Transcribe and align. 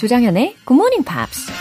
조장현의 0.00 0.56
Good 0.64 0.80
Morning 0.80 1.04
Pops. 1.04 1.52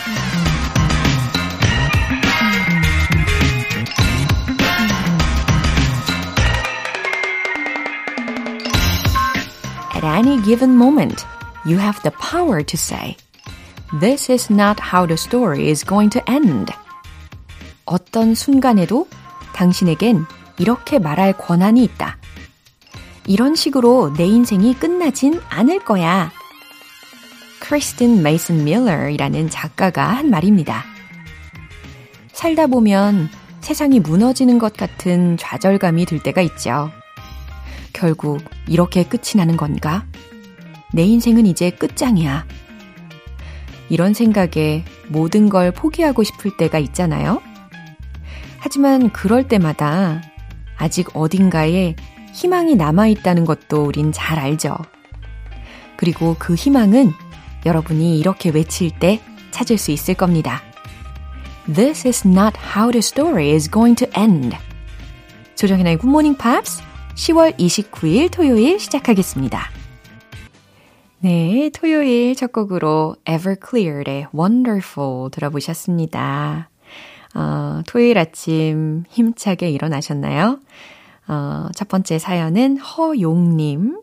At 9.94 10.06
any 10.06 10.42
given 10.42 10.78
moment, 10.78 11.26
you 11.66 11.80
have 11.80 12.02
the 12.04 12.12
power 12.12 12.64
to 12.64 12.78
say, 12.78 13.18
This 14.00 14.32
is 14.32 14.50
not 14.50 14.80
how 14.80 15.06
the 15.06 15.18
story 15.18 15.68
is 15.68 15.86
going 15.86 16.10
to 16.12 16.22
end. 16.34 16.72
어떤 17.84 18.36
순간에도 18.36 19.10
당신에겐 19.52 20.26
이렇게 20.58 20.98
말할 20.98 21.34
권한이 21.34 21.84
있다. 21.84 22.16
이런 23.28 23.56
식으로 23.56 24.14
내 24.14 24.26
인생이 24.26 24.76
끝나진 24.76 25.42
않을 25.50 25.84
거야. 25.84 26.32
크리스틴 27.70 28.24
메이슨 28.24 28.64
밀러이라는 28.64 29.52
작가가 29.52 30.08
한 30.08 30.32
말입니다. 30.32 30.84
살다 32.32 32.66
보면 32.66 33.30
세상이 33.62 34.00
무너지는 34.00 34.58
것 34.58 34.74
같은 34.74 35.38
좌절감이 35.38 36.08
들 36.08 36.18
때가 36.24 36.42
있죠. 36.42 36.90
결국 37.94 38.40
이렇게 38.68 39.04
끝이 39.04 39.36
나는 39.36 39.56
건가? 39.56 40.04
내 40.96 41.04
인생은 41.04 41.46
이제 41.46 41.70
끝장이야. 41.70 42.48
이런 43.90 44.16
생각에 44.16 44.84
모든 45.08 45.48
걸 45.48 45.72
포기하고 45.72 46.24
싶을 46.24 46.58
때가 46.58 46.80
있잖아요. 46.80 47.40
하지만 48.58 49.12
그럴 49.12 49.48
때마다 49.48 50.24
아직 50.76 51.16
어딘가에 51.16 51.96
희망이 52.34 52.76
남아있다는 52.76 53.46
것도 53.46 53.84
우린 53.84 54.12
잘 54.12 54.40
알죠. 54.40 54.76
그리고 55.98 56.36
그 56.40 56.56
희망은 56.56 57.14
여러분이 57.66 58.20
이렇게 58.20 58.50
외칠 58.50 58.92
때 59.00 59.22
찾을 59.52 59.78
수 59.78 59.92
있을 59.92 60.14
겁니다. 60.14 60.62
This 61.74 62.08
is 62.08 62.28
not 62.28 62.58
how 62.76 62.92
the 62.92 63.00
story 63.00 63.52
is 63.54 63.70
going 63.70 64.04
to 64.04 64.08
end. 64.20 64.56
조정현의 65.56 65.98
Good 65.98 66.08
Morning 66.08 66.38
Pops 66.38 66.82
10월 67.16 67.58
29일 67.58 68.32
토요일 68.32 68.80
시작하겠습니다. 68.80 69.60
네, 71.20 71.70
토요일 71.74 72.34
첫 72.36 72.54
곡으로 72.54 73.18
Everclear의 73.26 74.28
Wonderful 74.34 75.30
들어보셨습니다. 75.32 76.70
어, 77.36 77.82
토요일 77.88 78.18
아침 78.18 79.04
힘차게 79.10 79.70
일어나셨나요? 79.70 80.60
어, 81.28 81.68
첫 81.76 81.88
번째 81.90 82.18
사연은 82.18 82.78
허용님. 82.78 84.00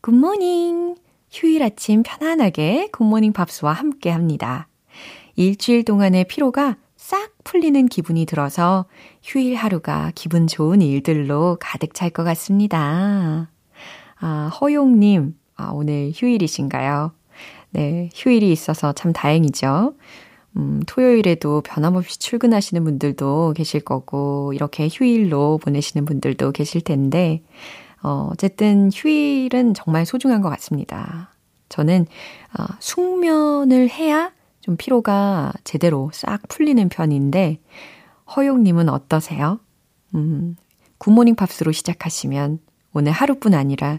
Good 0.00 0.31
morning. 0.31 0.94
휴일 1.30 1.62
아침 1.62 2.02
편안하게 2.02 2.88
굿모닝 2.92 3.32
팝스와 3.32 3.72
함께 3.72 4.10
합니다. 4.10 4.68
일주일 5.36 5.84
동안의 5.84 6.24
피로가 6.24 6.76
싹 6.96 7.32
풀리는 7.44 7.86
기분이 7.86 8.26
들어서 8.26 8.86
휴일 9.22 9.54
하루가 9.54 10.12
기분 10.14 10.46
좋은 10.46 10.82
일들로 10.82 11.56
가득 11.60 11.94
찰 11.94 12.10
것 12.10 12.24
같습니다. 12.24 13.50
아, 14.20 14.50
허용님, 14.60 15.34
아, 15.56 15.70
오늘 15.72 16.12
휴일이신가요? 16.14 17.12
네, 17.70 18.10
휴일이 18.14 18.50
있어서 18.50 18.92
참 18.92 19.12
다행이죠. 19.12 19.94
음, 20.56 20.80
토요일에도 20.86 21.62
변함없이 21.62 22.18
출근하시는 22.18 22.82
분들도 22.82 23.54
계실 23.56 23.80
거고, 23.80 24.52
이렇게 24.52 24.88
휴일로 24.90 25.58
보내시는 25.62 26.04
분들도 26.04 26.50
계실 26.52 26.80
텐데, 26.80 27.42
어, 28.02 28.28
어쨌든 28.32 28.90
휴일은 28.92 29.74
정말 29.74 30.06
소중한 30.06 30.40
것 30.42 30.48
같습니다. 30.50 31.30
저는, 31.68 32.06
어, 32.58 32.64
숙면을 32.80 33.88
해야 33.90 34.32
좀 34.60 34.76
피로가 34.76 35.52
제대로 35.64 36.10
싹 36.12 36.40
풀리는 36.48 36.88
편인데, 36.88 37.60
허용님은 38.36 38.88
어떠세요? 38.88 39.60
음, 40.14 40.56
굿모닝 40.98 41.34
팝스로 41.36 41.72
시작하시면 41.72 42.58
오늘 42.92 43.12
하루뿐 43.12 43.54
아니라 43.54 43.98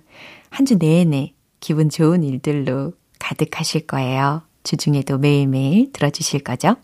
한 0.50 0.66
주 0.66 0.78
내내 0.78 1.34
기분 1.60 1.90
좋은 1.90 2.24
일들로 2.24 2.94
가득하실 3.20 3.88
거예요. 3.88 4.42
주중에도 4.64 5.18
매일매일 5.18 5.92
들어주실 5.94 6.42
거죠? 6.44 6.76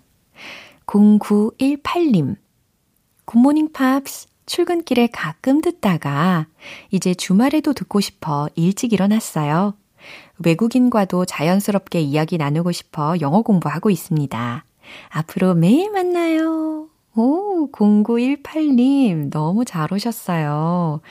0918님. 0.85 2.35
굿모닝 3.25 3.72
팝스. 3.73 4.27
출근길에 4.47 5.08
가끔 5.08 5.62
듣다가 5.62 6.47
이제 6.90 7.13
주말에도 7.13 7.74
듣고 7.74 8.00
싶어 8.00 8.50
일찍 8.56 8.94
일어났어요. 8.94 9.75
외국인과도 10.40 11.25
자연스럽게 11.25 12.00
이야기 12.02 12.38
나누고 12.38 12.72
싶어 12.72 13.16
영어 13.22 13.44
공부하고 13.44 13.90
있습니다. 13.90 14.66
앞으로 15.09 15.53
매일 15.53 15.91
만나요. 15.91 16.88
오, 17.16 17.69
0918님, 17.72 19.31
너무 19.31 19.66
잘 19.66 19.91
오셨어요. 19.91 21.02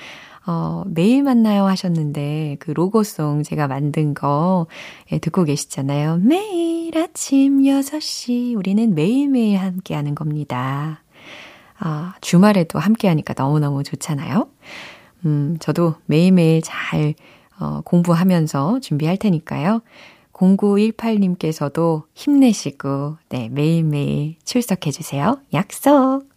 어, 0.47 0.85
매일 0.87 1.25
만나요 1.25 1.67
하셨는데, 1.67 2.57
그 2.61 2.71
로고송 2.71 3.43
제가 3.43 3.67
만든 3.67 4.15
거 4.15 4.69
예, 5.11 5.19
듣고 5.19 5.43
계시잖아요. 5.43 6.21
매일 6.23 6.97
아침 6.97 7.63
6시, 7.63 8.57
우리는 8.57 8.95
매일매일 8.95 9.59
함께 9.59 9.95
하는 9.95 10.15
겁니다. 10.15 11.03
아, 11.79 12.15
주말에도 12.21 12.79
함께 12.79 13.09
하니까 13.09 13.35
너무너무 13.37 13.83
좋잖아요. 13.83 14.49
음, 15.25 15.57
저도 15.61 15.97
매일매일 16.07 16.63
잘, 16.63 17.15
어, 17.59 17.81
공부하면서 17.85 18.81
준비할 18.81 19.17
테니까요. 19.17 19.83
0918님께서도 20.33 22.05
힘내시고, 22.15 23.17
네, 23.31 23.49
매일매일 23.51 24.37
출석해주세요. 24.45 25.41
약속! 25.55 26.29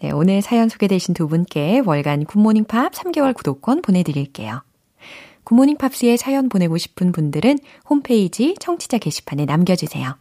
네, 0.00 0.10
오늘 0.10 0.42
사연 0.42 0.68
소개되신 0.68 1.14
두 1.14 1.28
분께 1.28 1.80
월간 1.84 2.24
굿모닝 2.24 2.64
팝 2.64 2.92
3개월 2.92 3.34
구독권 3.34 3.82
보내드릴게요. 3.82 4.62
굿모닝 5.44 5.76
팝스에 5.76 6.16
사연 6.16 6.48
보내고 6.48 6.78
싶은 6.78 7.12
분들은 7.12 7.58
홈페이지 7.88 8.54
청취자 8.58 8.98
게시판에 8.98 9.44
남겨주세요. 9.44 10.16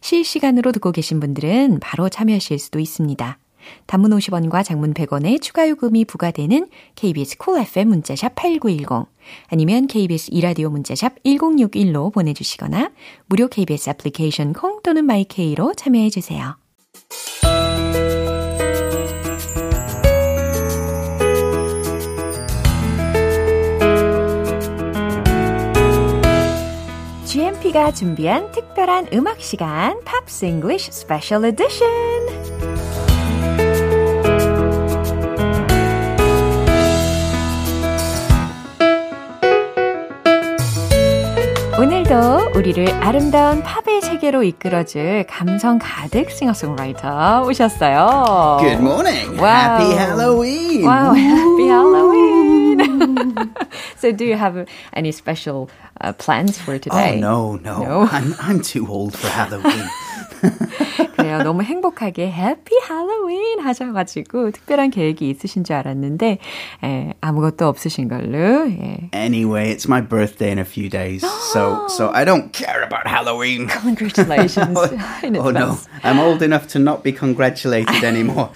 실시간으로 0.00 0.72
듣고 0.72 0.92
계신 0.92 1.20
분들은 1.20 1.80
바로 1.80 2.08
참여하실 2.08 2.58
수도 2.58 2.78
있습니다. 2.78 3.38
단문 3.86 4.10
50원과 4.12 4.64
장문 4.64 4.94
100원의 4.94 5.40
추가 5.42 5.68
요금이 5.68 6.04
부과되는 6.04 6.68
KBS 6.94 7.38
콜 7.38 7.54
cool 7.54 7.66
FM 7.66 7.88
문자샵 7.88 8.34
8910 8.34 9.08
아니면 9.48 9.86
KBS 9.86 10.30
이라디오 10.32 10.70
문자샵 10.70 11.22
1061로 11.24 12.12
보내주시거나 12.12 12.92
무료 13.26 13.48
KBS 13.48 13.90
애플리케이션 13.90 14.52
콩 14.52 14.80
또는 14.82 15.04
마이케이로 15.04 15.74
참여해 15.74 16.10
주세요. 16.10 16.56
GMP가 27.30 27.92
준비한 27.92 28.50
특별한 28.50 29.08
음악 29.12 29.40
시간 29.40 30.00
Pops 30.04 30.46
English 30.46 30.90
Special 30.90 31.44
Edition 31.44 32.59
오늘도 41.80 42.52
우리를 42.56 42.90
아름다운 43.02 43.62
팝의 43.62 44.02
세계로 44.02 44.42
이끌어줄 44.42 45.24
감성 45.26 45.78
가득 45.80 46.30
싱어송라이터 46.30 47.44
오셨어요. 47.46 48.58
Good 48.60 48.82
morning. 48.82 49.38
Wow. 49.38 49.48
Happy 49.48 49.96
Halloween. 49.96 50.84
Wow, 50.84 51.14
happy 51.14 51.68
Halloween. 51.68 53.54
so 53.96 54.12
do 54.12 54.26
you 54.26 54.36
have 54.36 54.66
any 54.92 55.10
special 55.10 55.70
uh, 56.02 56.12
plans 56.12 56.58
for 56.58 56.78
today? 56.78 57.16
Oh, 57.16 57.18
no, 57.18 57.56
no. 57.56 57.82
no? 57.82 58.08
I'm, 58.12 58.34
I'm 58.38 58.60
too 58.60 58.86
old 58.86 59.16
for 59.16 59.28
Halloween. 59.28 59.88
그래요. 61.22 61.42
너무 61.42 61.62
행복하게 61.62 62.30
해피 62.30 62.74
할로윈 62.86 63.60
하셔가지고 63.60 64.50
특별한 64.52 64.90
계획이 64.90 65.28
있으신 65.30 65.64
줄 65.64 65.76
알았는데 65.76 66.38
에, 66.84 67.14
아무것도 67.20 67.66
없으신 67.68 68.08
걸로. 68.08 68.68
예. 68.70 69.10
Anyway, 69.14 69.70
it's 69.70 69.86
my 69.86 70.00
birthday 70.00 70.50
in 70.50 70.58
a 70.58 70.64
few 70.64 70.88
days, 70.88 71.24
so 71.52 71.86
so 71.88 72.10
I 72.12 72.24
don't 72.24 72.52
care 72.52 72.82
about 72.82 73.06
Halloween. 73.06 73.68
Congratulations. 73.68 74.76
oh, 74.78 74.98
oh 75.38 75.50
no, 75.50 75.78
I'm 76.02 76.18
old 76.18 76.42
enough 76.42 76.68
to 76.68 76.78
not 76.78 77.02
be 77.02 77.12
congratulated 77.12 78.04
anymore. 78.04 78.50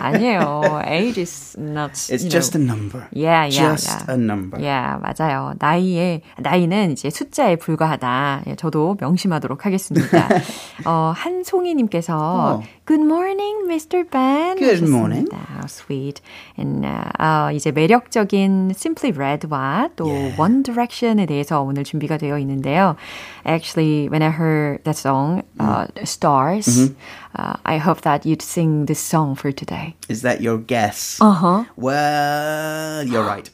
아니에요. 0.00 0.82
Age 0.86 1.18
is 1.18 1.56
not. 1.58 1.92
It's 2.10 2.24
just 2.24 2.54
know. 2.54 2.62
a 2.62 2.66
number. 2.66 3.08
Yeah, 3.12 3.46
yeah, 3.46 3.74
just 3.74 3.88
yeah. 3.88 4.14
a 4.14 4.16
number. 4.16 4.60
Yeah, 4.60 4.98
맞아요. 5.02 5.54
나이에 5.58 6.22
나이는 6.38 6.92
이제 6.92 7.10
숫자에 7.10 7.56
불과하다. 7.56 8.42
예, 8.48 8.54
저도 8.56 8.96
명심하도록 9.00 9.66
하겠습니다. 9.66 10.28
어, 10.84 11.12
한송이님께서 11.15 12.61
Good 12.85 13.03
morning, 13.05 13.67
Mr. 13.69 14.03
Ben. 14.09 14.57
Good 14.57 14.81
하셨습니다. 14.83 14.89
morning. 14.97 15.27
How 15.31 15.65
sweet. 15.67 16.19
And, 16.57 16.85
uh, 16.85 17.11
어, 17.19 17.51
이제 17.53 17.71
매력적인 17.71 18.71
Simply 18.75 19.13
Red와 19.15 19.89
또 19.95 20.07
Yeah. 20.07 20.35
One 20.41 20.63
Direction에 20.63 21.25
대해서 21.25 21.61
오늘 21.61 21.83
준비가 21.85 22.17
되어 22.17 22.37
있는데요. 22.39 22.95
Actually, 23.45 24.09
when 24.09 24.21
I 24.21 24.29
heard 24.31 24.83
that 24.83 24.97
song, 24.97 25.43
uh, 25.59 25.87
Stars, 26.03 26.91
uh, 27.37 27.53
I 27.63 27.77
hope 27.77 28.01
that 28.01 28.25
you'd 28.25 28.41
sing 28.41 28.87
this 28.87 28.99
song 28.99 29.35
for 29.35 29.53
today. 29.53 29.95
Is 30.09 30.21
that 30.23 30.41
your 30.41 30.57
guess? 30.57 31.17
Uh-huh. 31.21 31.63
Well, 31.77 33.07
you're 33.07 33.23
right. 33.23 33.49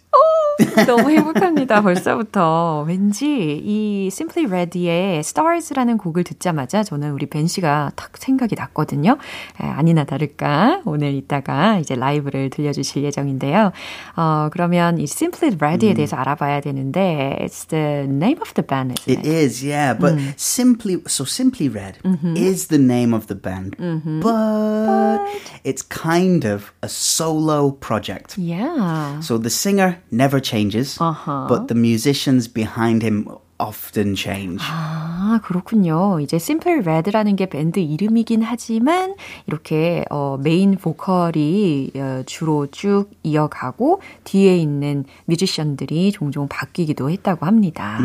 너무 0.87 1.11
행복합니다. 1.11 1.83
벌써부터. 1.83 2.85
왠지 2.87 3.27
이 3.65 4.09
Simply 4.13 4.47
Red의 4.51 5.19
Stars라는 5.19 5.99
곡을 5.99 6.25
듣자마자 6.25 6.83
저는 6.83 7.13
우리 7.13 7.27
벤 7.27 7.47
씨가 7.47 7.93
탁 7.97 8.17
생각이 8.17 8.55
났거든요. 8.57 9.17
에, 9.61 9.67
아니나 9.67 10.05
다를까 10.05 10.83
오늘 10.85 11.15
이따가 11.15 11.79
이제 11.79 11.95
라이브를 11.95 12.51
들려주실 12.51 13.05
예정인데요. 13.05 13.73
어, 14.17 14.49
그러면 14.53 14.99
이 14.99 15.05
Simply 15.05 15.57
Red에 15.59 15.95
대해서 15.95 16.17
알아봐야 16.17 16.61
되는데 16.61 17.39
it's 17.41 17.69
the 17.69 18.05
name 18.05 18.39
of 18.41 18.53
the 18.55 18.67
band, 18.67 18.95
isn't 18.99 19.11
It 19.11 19.27
it? 19.27 19.45
is, 19.45 19.65
yeah, 19.67 19.95
but 19.99 20.19
simply 20.37 21.03
so 21.07 21.25
simply 21.25 21.69
red 21.69 21.99
is 22.37 22.69
the 22.69 22.81
name 22.83 23.15
of 23.15 23.27
the 23.27 23.35
band, 23.39 23.77
but 24.21 25.21
it's 25.65 25.83
kind 25.83 26.45
of 26.45 26.73
a 26.83 26.89
solo 26.89 27.71
project. 27.73 28.37
Yeah. 28.39 29.21
So 29.21 29.39
the 29.39 29.51
singer 29.51 29.99
never 30.12 30.40
changes, 30.42 30.98
Uh-huh. 31.00 31.48
but 31.48 31.68
the 31.68 31.76
musicians 31.76 32.48
behind 32.52 33.04
him 33.04 33.26
often 33.60 34.14
change. 34.16 34.62
아, 34.70 35.40
그렇군요. 35.44 36.20
이제 36.20 36.36
Simple 36.38 36.82
Red라는 36.84 37.36
게 37.36 37.48
밴드 37.50 37.80
이름이긴 37.80 38.44
하지만 38.44 39.16
이렇게 39.48 40.06
어, 40.12 40.38
메인 40.40 40.76
보컬이 40.78 41.92
어, 41.96 42.22
주로 42.28 42.68
쭉 42.68 43.10
이어가고 43.24 44.02
뒤에 44.26 44.58
있는 44.58 45.06
뮤지션들이 45.26 46.12
종종 46.12 46.48
바뀌기도 46.48 47.10
했다고 47.10 47.48
합니다. 47.48 47.98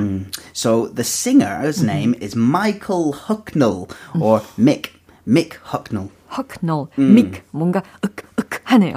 So 0.55 0.89
the 0.95 1.03
singer's 1.05 1.83
name 1.85 2.15
is 2.23 2.35
Michael 2.37 3.13
Hucknall 3.29 3.91
or 4.19 4.41
Mick 4.59 4.91
Mick 5.29 5.59
Hucknall. 5.71 6.09
헉널, 6.37 6.89
믹, 6.97 7.43
뭔가 7.53 7.83
윽윽 8.03 8.63
하네요. 8.65 8.97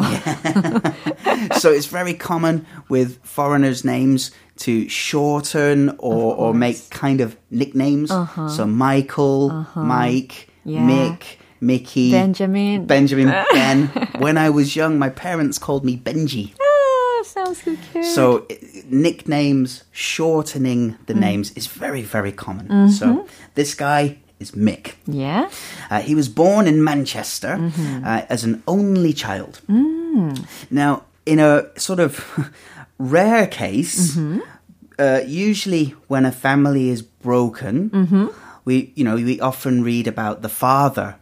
so 1.58 1.70
it's 1.72 1.86
very 1.88 2.14
common 2.14 2.66
with 2.90 3.20
foreigners' 3.24 3.84
names 3.84 4.32
to 4.60 4.88
shorten 4.88 5.90
or, 6.00 6.36
or 6.36 6.54
make 6.54 6.90
kind 6.90 7.20
of 7.22 7.36
nicknames. 7.52 8.10
So 8.56 8.66
Michael, 8.66 9.66
Mike, 9.76 10.48
Yeah. 10.64 10.82
Mick, 10.82 11.38
Mickey, 11.62 12.12
Benjamin. 12.12 12.86
Benjamin, 12.88 13.28
Ben. 13.54 13.88
when 14.18 14.38
I 14.38 14.50
was 14.50 14.76
young, 14.76 14.98
my 14.98 15.10
parents 15.10 15.58
called 15.60 15.84
me 15.86 15.98
Benji. 15.98 16.54
Ah, 16.60 17.24
sounds 17.24 17.62
so 17.62 17.76
cute. 17.92 18.06
So 18.06 18.46
i- 18.50 18.58
nicknames, 18.90 19.84
shortening 19.92 20.96
the 21.06 21.14
names 21.14 21.52
is 21.52 21.68
very, 21.68 22.02
very 22.02 22.32
common. 22.32 22.90
So 22.90 23.28
this 23.56 23.76
guy 23.76 24.18
is 24.41 24.53
Mick. 24.53 24.95
yeah. 25.07 25.49
Uh, 25.91 26.01
he 26.01 26.15
was 26.15 26.29
born 26.29 26.67
in 26.67 26.83
Manchester 26.83 27.59
uh, 28.05 28.23
as 28.29 28.45
an 28.45 28.63
only 28.67 29.13
child. 29.13 29.61
Now, 30.71 31.03
in 31.27 31.39
a 31.39 31.63
sort 31.79 32.01
of 32.01 32.21
rare 32.99 33.47
case, 33.47 34.17
uh, 34.99 35.21
usually 35.27 35.95
when 36.09 36.25
a 36.27 36.33
family 36.33 36.89
is 36.89 37.03
broken, 37.23 37.91
we 38.66 38.92
you 38.96 39.04
know 39.06 39.16
we 39.16 39.40
often 39.40 39.84
read 39.84 40.08
about 40.08 40.42
the 40.42 40.50
father 40.50 41.16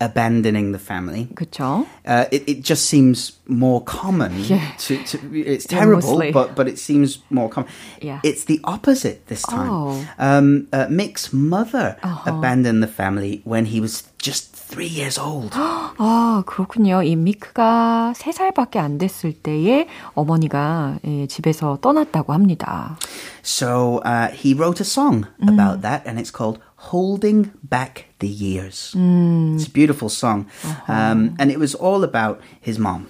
abandoning 0.00 0.72
the 0.72 0.78
family. 0.78 1.28
그렇죠. 1.34 1.86
Uh, 2.04 2.24
it, 2.32 2.42
it 2.48 2.60
just 2.62 2.86
seems 2.86 3.32
more 3.46 3.80
common 3.84 4.32
Yeah. 4.44 4.72
to, 4.78 4.98
to 5.04 5.18
it's 5.38 5.66
Yeah, 5.70 5.78
terrible 5.80 6.08
mostly. 6.18 6.32
but 6.32 6.54
but 6.56 6.68
it 6.68 6.78
seems 6.78 7.18
more 7.30 7.48
common 7.48 7.68
Yeah. 8.02 8.20
it's 8.22 8.44
the 8.44 8.60
opposite 8.64 9.26
this 9.28 9.42
time 9.42 9.70
Oh. 9.70 10.06
um, 10.18 10.66
uh, 10.72 10.86
Mick's 10.90 11.32
mother 11.32 11.96
abandoned 12.26 12.82
the 12.82 12.88
family 12.90 13.40
when 13.44 13.66
he 13.66 13.80
was 13.80 14.04
just 14.18 14.54
three 14.68 14.88
years 14.88 15.18
old 15.20 15.50
아, 15.56 16.42
그렇군요. 16.46 17.02
이 17.02 17.16
미크가 17.16 18.12
3살밖에 18.16 18.76
안 18.78 18.98
됐을 18.98 19.32
때에 19.32 19.86
어머니가 20.14 20.98
예, 21.04 21.26
집에서 21.26 21.78
떠났다고 21.80 22.32
합니다. 22.32 22.96
so 23.42 24.00
uh, 24.04 24.28
he 24.32 24.54
wrote 24.54 24.80
a 24.80 24.84
song 24.84 25.26
about 25.42 25.82
that 25.82 26.02
and 26.06 26.18
it's 26.18 26.30
called 26.30 26.58
Holding 26.90 27.50
Back 27.62 28.06
the 28.18 28.28
Years 28.28 28.94
it's 28.96 29.66
a 29.66 29.70
beautiful 29.70 30.08
song 30.08 30.46
um, 30.88 31.34
and 31.38 31.50
it 31.50 31.58
was 31.58 31.74
all 31.74 32.02
about 32.04 32.40
his 32.60 32.78
mom 32.78 33.06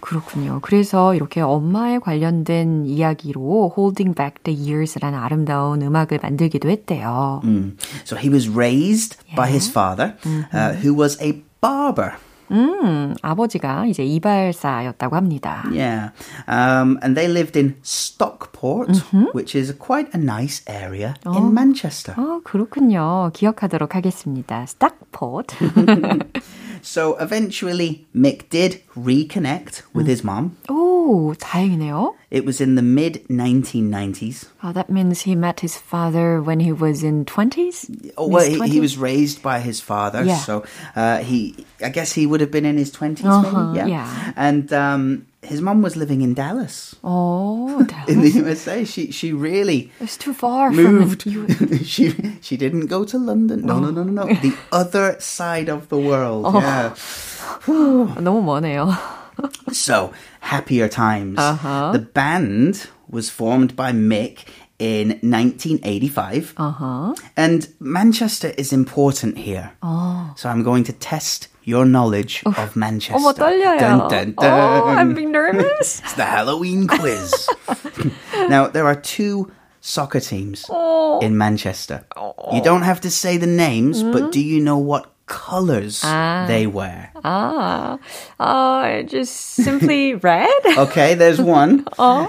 그렇군요. 0.00 0.60
그래서 0.62 1.14
이렇게 1.14 1.40
엄마에 1.40 1.98
관련된 1.98 2.86
이야기로 2.86 3.72
Holding 3.76 4.14
Back 4.14 4.42
the 4.44 4.58
Years라는 4.58 5.18
아름다운 5.18 5.82
음악을 5.82 6.20
만들기도 6.22 6.68
했대요. 6.70 7.40
Mm. 7.44 7.76
So 8.04 8.16
he 8.16 8.30
was 8.30 8.48
raised 8.48 9.16
by 9.34 9.48
his 9.50 9.68
father, 9.68 10.14
uh, 10.52 10.74
who 10.82 10.94
was 10.94 11.20
a 11.20 11.42
barber. 11.60 12.12
음, 12.52 13.14
아버지가 13.22 13.86
이제 13.86 14.04
이발사였다고 14.04 15.16
합니다. 15.16 15.64
Yeah. 15.72 16.10
Um, 16.46 16.98
and 17.02 17.16
they 17.16 17.26
lived 17.26 17.58
in 17.58 17.74
Stockport, 17.82 19.02
which 19.34 19.56
is 19.56 19.74
quite 19.76 20.14
a 20.14 20.20
nice 20.20 20.62
area 20.68 21.14
in 21.26 21.52
Manchester. 21.52 22.14
아, 22.16 22.40
그렇군요. 22.44 23.30
기억하도록 23.34 23.96
하겠습니다. 23.96 24.62
Stockport. 24.62 25.56
So 26.81 27.15
eventually, 27.17 28.07
Mick 28.15 28.49
did 28.49 28.81
reconnect 28.97 29.83
with 29.93 30.07
his 30.07 30.23
mom. 30.23 30.57
오, 30.67 31.35
다행이네요. 31.37 32.15
It 32.31 32.45
was 32.45 32.59
in 32.61 32.75
the 32.75 32.81
mid 32.81 33.21
1990s. 33.29 34.47
Uh, 34.63 34.71
that 34.71 34.89
means 34.89 35.21
he 35.21 35.35
met 35.35 35.59
his 35.59 35.75
father 35.77 36.41
when 36.41 36.59
he 36.59 36.71
was 36.71 37.03
in 37.03 37.25
20s? 37.25 38.13
Oh, 38.17 38.27
well, 38.27 38.43
His 38.45 38.53
he, 38.55 38.59
20s? 38.59 38.67
he 38.71 38.79
was 38.79 38.97
raised 38.97 39.41
by 39.43 39.59
his 39.59 39.79
father, 39.81 40.23
Yeah. 40.23 40.37
so 40.37 40.63
uh, 40.95 41.17
he, 41.19 41.65
I 41.83 41.89
guess 41.89 42.13
he 42.13 42.25
would 42.25 42.41
have 42.41 42.51
been 42.51 42.65
in 42.65 42.77
his 42.77 42.91
20s, 42.91 43.23
Uh-huh, 43.25 43.73
maybe. 43.73 43.91
yeah. 43.91 44.33
And 44.35 44.71
um, 44.73 45.27
his 45.45 45.59
mom 45.61 45.81
was 45.81 45.95
living 45.95 46.21
in 46.21 46.33
Dallas. 46.33 46.95
오, 47.03 47.79
in 48.07 48.21
the 48.21 48.29
USA. 48.29 48.83
She 48.85 49.11
she 49.11 49.33
really 49.33 49.91
It's 49.99 50.17
too 50.17 50.33
far 50.33 50.71
moved. 50.71 51.23
from 51.23 51.31
you. 51.31 51.77
she 51.83 52.13
she 52.41 52.57
didn't 52.57 52.87
go 52.87 53.03
to 53.05 53.17
London. 53.17 53.65
No, 53.65 53.79
no, 53.79 53.89
no, 53.91 54.03
no, 54.03 54.25
no. 54.25 54.33
The 54.41 54.53
other 54.71 55.15
side 55.19 55.67
of 55.69 55.89
the 55.89 55.97
world. 55.97 56.45
Yeah. 56.53 56.93
너무 57.65 58.41
머네요. 58.43 58.95
So 59.71 60.13
happier 60.41 60.87
times. 60.87 61.39
Uh-huh. 61.39 61.91
The 61.93 61.99
band 61.99 62.87
was 63.09 63.29
formed 63.29 63.75
by 63.75 63.91
Mick 63.91 64.45
in 64.77 65.19
1985. 65.23 66.53
Uh-huh. 66.57 67.15
And 67.37 67.67
Manchester 67.79 68.53
is 68.57 68.71
important 68.73 69.37
here. 69.37 69.71
Oh. 69.81 70.31
So 70.35 70.49
I'm 70.49 70.63
going 70.63 70.83
to 70.85 70.93
test 70.93 71.47
your 71.65 71.85
knowledge 71.85 72.41
of 72.45 72.75
Manchester. 72.75 73.17
어머, 73.19 73.33
떨려요. 73.33 73.77
Dun, 73.79 74.07
dun, 74.09 74.33
Oh, 74.37 74.43
dun. 74.43 74.97
I'm 74.97 75.13
being 75.13 75.31
nervous. 75.31 76.01
It's 76.03 76.13
the 76.13 76.25
Halloween 76.25 76.87
quiz. 76.87 77.47
now, 78.49 78.67
there 78.67 78.85
are 78.85 78.95
two 78.95 79.51
soccer 79.81 80.19
teams 80.19 80.65
Oh. 80.69 81.19
in 81.21 81.37
Manchester. 81.37 82.03
You 82.53 82.61
don't 82.61 82.83
have 82.83 83.01
to 83.01 83.09
say 83.11 83.37
the 83.37 83.47
names, 83.47 84.03
but 84.03 84.31
do 84.31 84.39
you 84.41 84.59
know 84.61 84.77
what 84.77 85.07
colours 85.27 86.01
Ah. 86.03 86.45
they 86.47 86.65
wear? 86.67 87.11
아, 87.23 87.97
아, 88.39 89.05
just 89.07 89.55
simply 89.61 90.13
red? 90.15 90.49
Okay, 90.77 91.13
there's 91.15 91.39
one, 91.39 91.85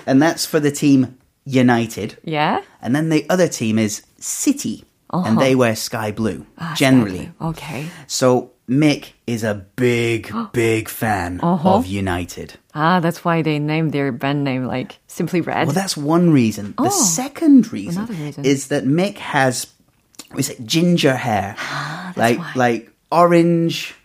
and 0.07 0.21
that's 0.23 0.47
for 0.47 0.61
the 0.61 0.71
team 0.71 1.17
United. 1.45 2.17
yeah? 2.25 2.61
And 2.81 2.95
then 2.95 3.09
the 3.09 3.27
other 3.29 3.49
team 3.49 3.79
is 3.79 4.03
City, 4.21 4.85
and 5.13 5.39
they 5.41 5.55
wear 5.55 5.75
sky 5.75 6.13
blue, 6.13 6.47
generally. 6.77 7.33
Okay. 7.41 7.87
So 8.07 8.51
Mick 8.70 9.14
is 9.26 9.44
a 9.44 9.66
big, 9.76 10.32
big 10.52 10.90
fan 10.90 11.40
uh-huh. 11.42 11.76
of 11.76 11.86
United. 11.86 12.56
Ah, 12.74 13.00
that's 13.00 13.24
why 13.24 13.42
they 13.42 13.60
named 13.60 13.92
their 13.94 14.12
band 14.12 14.44
name 14.44 14.66
like 14.66 15.00
Simply 15.08 15.42
Red. 15.42 15.68
Well, 15.68 15.74
that's 15.74 15.96
one 15.96 16.32
reason. 16.32 16.74
The 16.78 16.88
oh, 16.88 16.90
second 16.90 17.72
reason, 17.72 18.06
reason. 18.06 18.46
is 18.46 18.68
that 18.68 18.84
Mick 18.84 19.18
has, 19.18 19.68
is 20.38 20.50
it 20.50 20.66
ginger 20.66 21.16
hair, 21.16 21.56
ah, 21.60 22.14
like 22.16 22.38
why. 22.40 22.52
like 22.56 22.92
orange, 23.12 23.96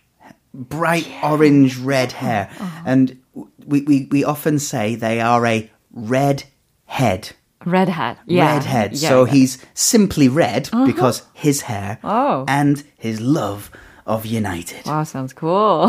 bright 0.53 1.07
orange 1.21 1.77
red 1.77 2.11
hair, 2.13 2.49
uh-huh. 2.57 2.83
and 2.85 3.21
we, 3.65 3.81
we 3.81 4.07
we 4.11 4.23
often 4.23 4.59
say 4.59 4.95
they 4.95 5.19
are 5.19 5.45
a 5.45 5.69
red 5.91 6.45
head. 6.85 7.31
red 7.65 7.89
hat. 7.89 8.17
Yeah. 8.25 8.53
Red 8.53 8.63
head. 8.63 8.93
Yeah, 8.93 9.09
so 9.09 9.25
yeah. 9.25 9.33
he's 9.33 9.65
simply 9.73 10.29
red 10.29 10.69
uh-huh. 10.71 10.85
because 10.85 11.23
his 11.33 11.61
hair 11.61 11.99
Oh. 12.03 12.45
and 12.47 12.83
his 12.97 13.19
love 13.19 13.69
of 14.06 14.24
United. 14.24 14.86
Wow, 14.86 15.02
sounds 15.02 15.34
cool. 15.38 15.86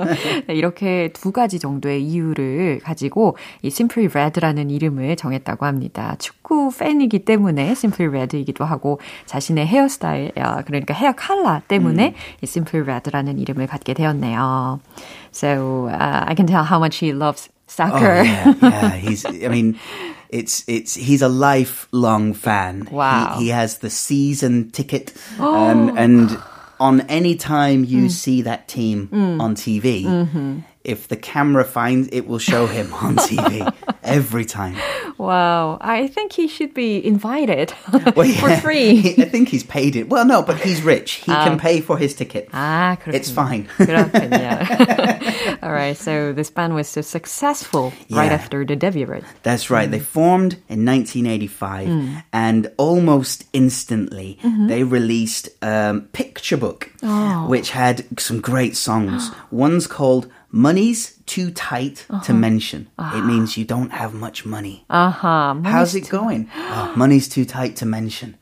네, 0.45 0.53
이렇게 0.53 1.09
두 1.13 1.31
가지 1.31 1.57
정도의 1.57 2.03
이유를 2.03 2.81
가지고 2.83 3.37
이 3.63 3.69
Simply 3.69 4.07
Red라는 4.07 4.69
이름을 4.69 5.15
정했다고 5.15 5.65
합니다. 5.65 6.15
축구 6.19 6.69
팬이기 6.77 7.25
때문에 7.25 7.71
Simply 7.71 8.07
Red이기도 8.07 8.65
하고 8.65 8.99
자신의 9.25 9.65
헤어스타일, 9.65 10.33
그러니까 10.65 10.93
헤어 10.93 11.13
컬러 11.13 11.59
때문에 11.67 12.09
음. 12.09 12.13
이 12.41 12.43
Simply 12.43 12.85
Red라는 12.85 13.39
이름을 13.39 13.65
갖게 13.65 13.95
되었네요. 13.95 14.79
So 15.31 15.87
uh, 15.87 16.23
I 16.27 16.35
can 16.35 16.45
tell 16.45 16.63
how 16.63 16.77
much 16.77 17.03
he 17.03 17.13
loves 17.13 17.49
soccer. 17.67 18.19
Oh, 18.19 18.23
yeah, 18.23 18.53
yeah. 18.61 18.89
He's, 18.91 19.25
I 19.25 19.47
mean, 19.49 19.79
it's 20.29 20.63
it's 20.67 20.93
he's 20.93 21.23
a 21.23 21.29
lifelong 21.29 22.35
fan. 22.35 22.87
Wow. 22.91 23.37
He, 23.39 23.45
he 23.45 23.49
has 23.49 23.79
the 23.79 23.89
season 23.89 24.69
ticket, 24.69 25.13
um, 25.39 25.97
and 25.97 26.37
on 26.80 27.02
any 27.02 27.36
time 27.36 27.84
you 27.84 28.06
mm. 28.06 28.10
see 28.10 28.42
that 28.42 28.66
team 28.66 29.08
mm. 29.08 29.40
on 29.40 29.54
TV, 29.54 30.02
mm-hmm. 30.02 30.60
if 30.82 31.06
the 31.06 31.16
camera 31.16 31.64
finds 31.64 32.08
it 32.10 32.26
will 32.26 32.38
show 32.38 32.66
him 32.66 32.92
on 32.94 33.16
TV 33.16 33.72
every 34.02 34.46
time. 34.46 34.76
Wow, 35.19 35.77
I 35.81 36.07
think 36.07 36.33
he 36.33 36.47
should 36.47 36.73
be 36.73 37.05
invited 37.05 37.73
well, 38.15 38.25
yeah, 38.25 38.39
for 38.39 38.55
free. 38.61 38.97
He, 38.97 39.21
I 39.21 39.29
think 39.29 39.49
he's 39.49 39.63
paid 39.63 39.95
it. 39.95 40.09
Well, 40.09 40.25
no, 40.25 40.41
but 40.41 40.59
he's 40.59 40.81
rich. 40.81 41.23
He 41.25 41.31
can 41.31 41.57
pay 41.57 41.81
for 41.81 41.97
his 41.97 42.13
ticket. 42.13 42.49
Ah, 42.53 42.97
그렇군요. 42.99 43.15
It's 43.15 43.29
fine. 43.31 43.67
All 45.63 45.71
right, 45.71 45.95
so 45.95 46.33
this 46.33 46.49
band 46.49 46.75
was 46.75 46.87
so 46.87 47.01
successful 47.01 47.93
yeah. 48.07 48.19
right 48.19 48.31
after 48.31 48.65
the 48.65 48.75
debut, 48.75 49.05
right? 49.05 49.23
That's 49.43 49.69
right. 49.69 49.87
Mm. 49.87 49.91
They 49.91 49.99
formed 49.99 50.53
in 50.67 50.85
1985, 50.85 51.87
mm. 51.87 52.23
and 52.33 52.71
almost 52.77 53.45
instantly 53.53 54.39
mm-hmm. 54.43 54.67
they 54.67 54.83
released 54.83 55.49
um, 55.61 56.01
Picture 56.13 56.57
Book, 56.57 56.91
oh. 57.03 57.47
which 57.47 57.71
had 57.71 58.05
some 58.19 58.41
great 58.41 58.75
songs. 58.75 59.31
One's 59.51 59.87
called 59.87 60.29
Money's 60.51 61.17
too 61.25 61.51
tight 61.51 62.05
uh-huh. 62.09 62.23
to 62.23 62.33
mention. 62.33 62.89
Uh-huh. 62.97 63.17
It 63.17 63.25
means 63.25 63.57
you 63.57 63.65
don't 63.65 63.91
have 63.91 64.13
much 64.13 64.45
money. 64.45 64.85
Uh-huh. 64.89 65.55
How's 65.63 65.95
it 65.95 66.09
going? 66.09 66.49
oh, 66.55 66.93
money's 66.95 67.27
too 67.27 67.45
tight 67.45 67.75
to 67.77 67.85
mention. 67.85 68.37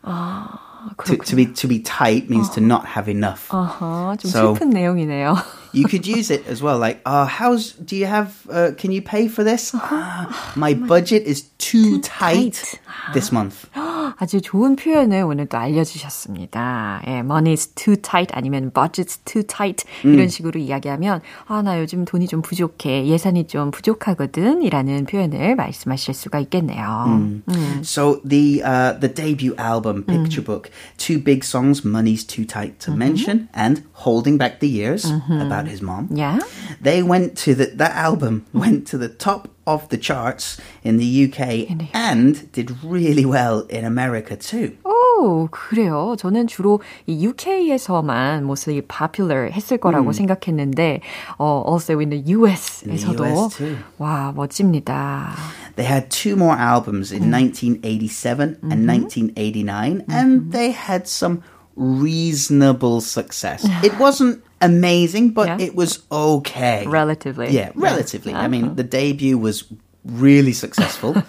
To, 1.06 1.16
to, 1.16 1.36
be 1.36 1.46
to 1.46 1.68
be 1.68 1.80
tight 1.80 2.30
means 2.30 2.50
to 2.52 2.62
not 2.62 2.86
have 2.86 3.08
enough. 3.08 3.48
Uh-huh. 3.54 4.16
좀 4.18 4.30
so, 4.30 4.54
슬픈 4.54 4.70
내용이네요. 4.70 5.38
you 5.74 5.86
could 5.86 6.06
use 6.06 6.30
it 6.30 6.46
as 6.48 6.62
well. 6.62 6.78
Like, 6.78 7.02
uh, 7.06 7.26
how's 7.26 7.74
do 7.74 7.96
you 7.96 8.06
have? 8.06 8.46
Uh, 8.50 8.72
can 8.78 8.92
you 8.92 9.02
pay 9.02 9.28
for 9.28 9.44
this? 9.44 9.74
Uh, 9.74 10.32
my 10.56 10.74
budget 10.74 11.24
is 11.24 11.50
too, 11.58 11.98
too 11.98 12.02
tight, 12.02 12.54
tight, 12.54 12.80
this 13.14 13.32
month. 13.32 13.68
아주 14.20 14.42
좋은 14.42 14.76
표현을 14.76 15.24
오늘 15.24 15.48
또 15.48 15.58
알려주셨습니다. 15.58 17.02
예, 17.08 17.22
money's 17.22 17.74
too 17.76 17.96
tight 17.96 18.32
아니면 18.34 18.72
budget's 18.72 19.18
too 19.26 19.44
tight 19.44 19.86
이런 20.04 20.20
음. 20.20 20.28
식으로 20.28 20.60
이야기하면 20.60 21.22
아, 21.48 21.62
나 21.62 21.80
요즘 21.80 22.06
돈이 22.06 22.28
좀 22.28 22.42
부족해. 22.42 23.08
예산이 23.08 23.48
좀 23.48 23.72
부족하거든. 23.72 24.62
이라는 24.62 25.06
표현을 25.06 25.56
말씀하실 25.56 26.14
수가 26.14 26.40
있겠네요. 26.40 27.06
음. 27.08 27.44
음. 27.50 27.82
So 27.84 28.22
the, 28.24 28.62
uh, 28.62 29.00
the 29.00 29.12
debut 29.12 29.56
album, 29.58 30.04
Picture 30.04 30.44
Book, 30.44 30.70
two 30.98 31.18
big 31.18 31.44
songs, 31.44 31.84
Money's 31.84 32.24
Too 32.24 32.46
Tight 32.46 32.80
to 32.86 32.94
Mention 32.94 33.50
and 33.56 33.82
Holding 34.06 34.38
Back 34.38 34.60
the 34.60 34.70
Years 34.70 35.06
about 35.06 35.57
his 35.68 35.82
mom. 35.82 36.10
Yeah. 36.12 36.40
They 36.82 37.04
went 37.04 37.38
to 37.40 37.56
the, 37.56 37.66
that 37.78 37.96
album 37.96 38.46
went 38.54 38.88
to 38.88 38.98
the 38.98 39.10
top 39.10 39.50
of 39.66 39.88
the 39.90 39.98
charts 39.98 40.60
in 40.84 40.98
the 40.98 41.26
UK 41.26 41.70
and 41.94 42.52
did 42.52 42.72
really 42.84 43.26
well 43.26 43.62
in 43.70 43.86
America 43.86 44.36
too. 44.36 44.78
오, 44.84 45.48
그래요. 45.52 46.16
저는 46.18 46.48
주로 46.48 46.82
이 47.08 47.26
UK에서만 47.26 48.44
모습이 48.44 48.82
popular 48.88 49.52
했을 49.52 49.78
거라고 49.78 50.10
음. 50.10 50.14
생각했는데, 50.14 51.02
어, 51.38 51.64
also 51.66 52.00
in 52.00 52.10
the 52.10 52.24
US에서도 52.28 53.24
in 53.24 53.34
the 53.34 53.46
US 53.46 53.58
too. 53.58 53.78
와, 54.00 54.34
멋집니다. 54.36 55.34
They 55.76 55.86
had 55.86 56.10
two 56.10 56.36
more 56.36 56.58
albums 56.58 57.12
in 57.12 57.24
mm. 57.24 57.32
1987 57.32 58.58
mm-hmm. 58.62 58.72
and 58.72 58.86
1989 58.86 60.02
mm-hmm. 60.02 60.12
and 60.12 60.52
they 60.52 60.72
had 60.72 61.08
some 61.08 61.42
reasonable 61.76 63.02
success. 63.02 63.66
it 63.84 63.98
wasn't 63.98 64.44
amazing, 64.62 65.32
but 65.32 65.48
yeah. 65.48 65.58
it 65.60 65.76
was 65.76 66.04
okay. 66.12 66.86
Relatively. 66.88 67.52
Yeah, 67.52 67.72
relatively. 67.76 68.32
Yeah. 68.32 68.42
I 68.42 68.48
mean, 68.48 68.66
uh-huh. 68.66 68.74
the 68.76 68.84
debut 68.84 69.38
was 69.38 69.66
really 70.06 70.54
successful. 70.54 71.16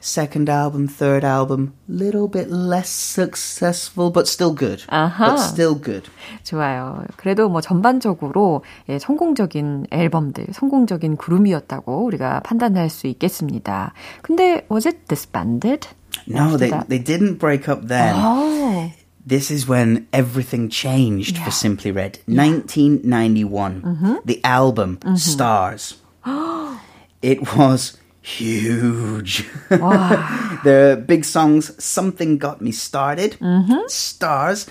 Second 0.00 0.48
album, 0.48 0.86
third 0.86 1.24
album, 1.24 1.74
little 1.88 2.28
bit 2.28 2.48
less 2.50 2.88
successful, 2.88 4.10
but 4.10 4.28
still 4.28 4.54
good. 4.54 4.84
Uh-huh. 4.88 5.30
But 5.30 5.38
still 5.38 5.74
good. 5.74 6.08
좋아요. 6.44 7.04
그래도 7.16 7.48
뭐 7.48 7.60
전반적으로 7.60 8.62
예, 8.88 9.00
성공적인 9.00 9.88
앨범들, 9.90 10.46
성공적인 10.52 11.16
그룹이었다고 11.16 12.04
우리가 12.04 12.40
판단할 12.44 12.90
수 12.90 13.08
있겠습니다. 13.08 13.92
근데 14.22 14.64
was 14.70 14.86
it 14.86 15.08
disbanded? 15.08 15.88
No, 16.28 16.56
they 16.56 16.70
that? 16.70 16.88
they 16.88 17.02
didn't 17.02 17.38
break 17.40 17.68
up 17.68 17.88
then. 17.88 18.14
Oh. 18.16 18.92
this 19.25 19.49
is 19.49 19.67
when 19.67 20.07
everything 20.11 20.69
changed 20.69 21.37
yeah. 21.37 21.45
for 21.45 21.51
Simply 21.51 21.91
Red. 21.91 22.19
Yeah. 22.27 22.43
1991, 22.43 23.81
mm-hmm. 23.81 24.15
the 24.25 24.43
album 24.43 24.97
mm-hmm. 24.97 25.15
Stars. 25.15 25.97
it 27.21 27.55
was 27.55 27.97
huge. 28.21 29.47
Wow. 29.69 30.59
the 30.63 31.03
big 31.05 31.25
songs, 31.25 31.83
Something 31.83 32.37
Got 32.37 32.61
Me 32.61 32.71
Started, 32.71 33.33
mm-hmm. 33.39 33.87
Stars, 33.87 34.67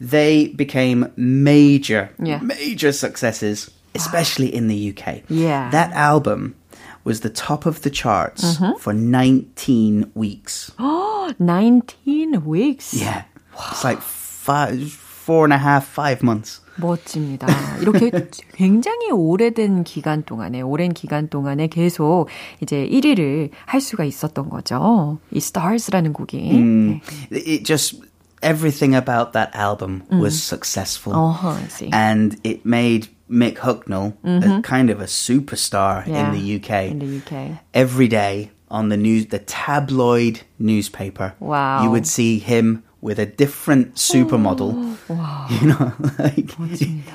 they 0.00 0.48
became 0.48 1.12
major, 1.16 2.10
yeah. 2.18 2.38
major 2.38 2.92
successes, 2.92 3.70
especially 3.94 4.50
wow. 4.50 4.56
in 4.56 4.68
the 4.68 4.96
UK. 4.96 5.22
Yeah. 5.28 5.70
That 5.70 5.92
album 5.92 6.56
was 7.04 7.20
the 7.20 7.30
top 7.30 7.66
of 7.66 7.82
the 7.82 7.90
charts 7.90 8.56
mm-hmm. 8.56 8.78
for 8.78 8.92
19 8.92 10.12
weeks. 10.14 10.72
Oh, 10.78 11.34
19 11.38 12.44
weeks? 12.44 12.94
Yeah. 12.94 13.24
It's 13.71 13.83
like 13.83 14.01
five, 14.01 14.91
four 14.91 15.43
and 15.45 15.53
a 15.53 15.57
half, 15.57 15.85
five 15.85 16.23
months. 16.23 16.61
멋집니다. 16.77 17.47
이렇게 17.81 18.11
굉장히 18.53 19.11
오래된 19.11 19.83
기간 19.83 20.23
동안에, 20.23 20.61
오랜 20.61 20.93
기간 20.93 21.27
동안에 21.27 21.67
계속 21.67 22.27
이제 22.61 22.87
1위를 22.89 23.49
할 23.65 23.81
수가 23.81 24.03
있었던 24.03 24.49
거죠. 24.49 25.19
이 25.31 25.37
Stars라는 25.37 26.13
곡이. 26.13 26.51
Mm, 26.51 27.01
it 27.31 27.63
just, 27.63 28.01
everything 28.41 28.95
about 28.95 29.33
that 29.33 29.49
album 29.55 30.03
mm. 30.11 30.19
was 30.19 30.41
successful. 30.41 31.13
Uh-huh, 31.13 31.49
I 31.49 31.67
see. 31.67 31.89
And 31.91 32.37
it 32.43 32.65
made 32.65 33.09
Mick 33.29 33.57
Hucknall 33.57 34.13
mm-hmm. 34.23 34.51
a 34.51 34.61
kind 34.61 34.89
of 34.89 35.01
a 35.01 35.05
superstar 35.05 36.05
yeah, 36.07 36.27
in 36.27 36.33
the 36.33 36.55
UK. 36.57 36.91
In 36.91 36.99
the 36.99 37.17
UK. 37.17 37.59
Every 37.73 38.07
day 38.07 38.51
on 38.69 38.89
the 38.89 38.97
news, 38.97 39.27
the 39.27 39.39
tabloid 39.39 40.41
newspaper, 40.59 41.33
wow. 41.39 41.83
you 41.83 41.89
would 41.89 42.07
see 42.07 42.39
him 42.39 42.83
with 43.01 43.19
a 43.19 43.25
different 43.25 43.95
supermodel. 43.95 44.97
wow. 45.07 45.47
You 45.49 45.67
know, 45.67 45.93
like 46.19 46.51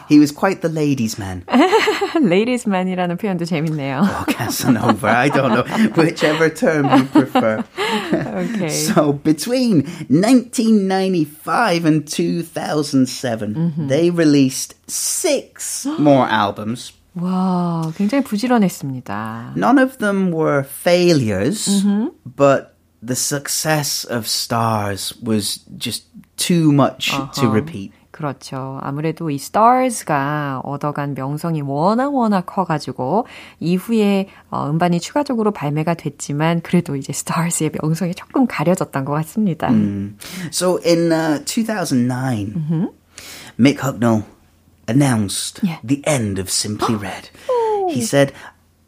he 0.09 0.19
was 0.19 0.31
quite 0.33 0.63
the 0.63 0.69
ladies' 0.69 1.19
man. 1.19 1.45
ladies' 2.21 2.67
man이라는 2.67 3.17
표현도 3.19 3.45
재밌네요. 3.45 4.01
Oh, 4.03 4.25
Casanova. 4.29 5.09
I 5.09 5.29
don't 5.29 5.53
know 5.55 5.65
whichever 5.97 6.49
term 6.49 6.87
you 6.97 7.05
prefer. 7.05 7.65
okay. 7.79 8.69
So 8.69 9.13
between 9.13 9.85
1995 10.09 11.85
and 11.85 12.07
2007, 12.07 13.55
mm-hmm. 13.55 13.89
they 13.89 14.11
released 14.11 14.75
six 14.89 15.87
more 15.99 16.27
albums. 16.27 16.93
와, 17.15 17.93
굉장히 17.97 18.25
부지런했습니다. 18.25 19.53
None 19.57 19.79
of 19.79 19.99
them 19.99 20.33
were 20.33 20.63
failures, 20.63 21.69
mm-hmm. 21.69 22.09
but 22.25 22.73
the 23.03 23.17
success 23.17 24.05
of 24.05 24.29
Stars 24.29 25.13
was 25.23 25.61
just 25.77 26.05
too 26.37 26.73
much 26.73 27.13
uh-huh. 27.13 27.33
to 27.41 27.49
repeat. 27.49 27.93
그렇죠. 28.13 28.79
아무래도 28.83 29.31
이 29.31 29.37
Stars가 29.37 30.61
얻어간 30.65 31.15
명성이 31.15 31.63
워낙 31.63 32.15
워낙 32.15 32.43
커가지고 32.43 33.27
이후에 33.59 34.29
어, 34.51 34.69
음반이 34.71 35.01
추가적으로 35.01 35.51
발매가 35.51 35.95
됐지만 35.95 36.61
그래도 36.61 36.95
이제 36.95 37.11
Stars의 37.11 37.73
명성이 37.81 38.15
조금 38.15 38.47
가려졌던 38.47 39.07
것 39.07 39.13
같습니다. 39.13 39.69
Mm. 39.69 40.17
So 40.51 40.79
in 40.85 41.11
uh, 41.11 41.43
2009, 41.47 42.53
mm-hmm. 42.55 42.87
Mick 43.59 43.79
Hucknall 43.79 44.25
announced 44.87 45.61
yeah. 45.63 45.79
the 45.83 46.03
end 46.07 46.39
of 46.39 46.51
Simply 46.51 46.95
Red. 46.95 47.31
he 47.89 48.03
said, 48.03 48.33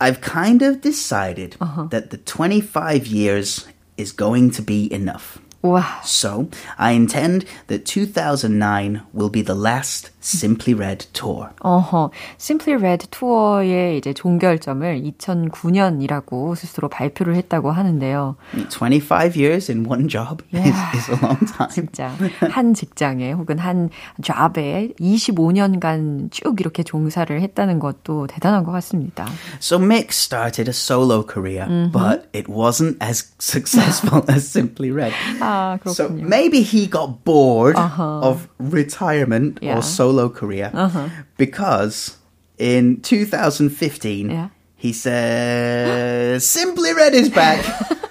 I've 0.00 0.20
kind 0.20 0.61
of 0.62 0.82
decided 0.82 1.56
uh-huh. 1.61 1.88
that 1.90 2.11
the 2.11 2.18
25 2.18 3.06
years 3.06 3.66
is 4.00 4.12
going 4.13 4.50
to 4.51 4.62
be 4.62 4.91
enough. 4.94 5.38
Wow. 5.64 5.80
So, 6.04 6.49
I 6.76 6.92
intend 6.92 7.46
that 7.68 7.87
2009 7.87 9.00
will 9.14 9.30
be 9.30 9.40
the 9.40 9.54
last 9.54 10.11
Simply 10.20 10.75
Red 10.75 11.06
tour. 11.14 11.52
어허, 11.61 12.11
Simply 12.38 12.78
Red 12.78 13.06
투어의 13.11 13.96
이제 13.96 14.12
종결점을 14.12 15.02
2009년이라고 15.02 16.54
스스로 16.54 16.88
발표를 16.90 17.37
했다고 17.37 17.73
하는데요. 17.73 18.37
25 18.68 19.37
years 19.40 19.70
in 19.70 19.87
one 19.87 20.06
job 20.06 20.42
Yeah. 20.52 20.68
is, 20.68 21.08
is 21.08 21.11
a 21.11 21.16
long 21.23 21.40
time. 21.46 21.70
진짜 21.70 22.12
한 22.50 22.75
직장에 22.75 23.32
혹은 23.32 23.58
한 23.58 23.88
잡에 24.23 24.92
25년간 25.00 26.30
쭉 26.30 26.61
이렇게 26.61 26.82
종사를 26.82 27.40
했다는 27.40 27.78
것도 27.78 28.26
대단한 28.26 28.64
것 28.64 28.73
같습니다. 28.73 29.26
So 29.61 29.78
Mick 29.78 30.11
started 30.12 30.68
a 30.68 30.75
solo 30.75 31.23
career, 31.25 31.66
but 31.90 32.28
it 32.34 32.49
wasn't 32.50 32.96
as 33.02 33.32
successful 33.40 34.23
as 34.28 34.44
Simply 34.46 34.90
Red. 34.90 35.12
아, 35.40 35.48
Ah, 35.50 35.79
so 35.89 36.10
maybe 36.10 36.62
he 36.62 36.86
got 36.86 37.25
bored 37.25 37.75
uh-huh. 37.75 38.22
of 38.22 38.48
retirement 38.60 39.58
yeah. 39.62 39.77
or 39.77 39.82
solo 39.82 40.29
career 40.29 40.70
uh-huh. 40.72 41.10
because 41.38 42.18
in 42.60 43.01
2015 43.01 44.29
yeah. 44.29 44.50
he 44.75 44.94
says, 44.94 46.48
Simply 46.48 46.94
Red 46.94 47.15
is 47.15 47.29
back. 47.29 47.65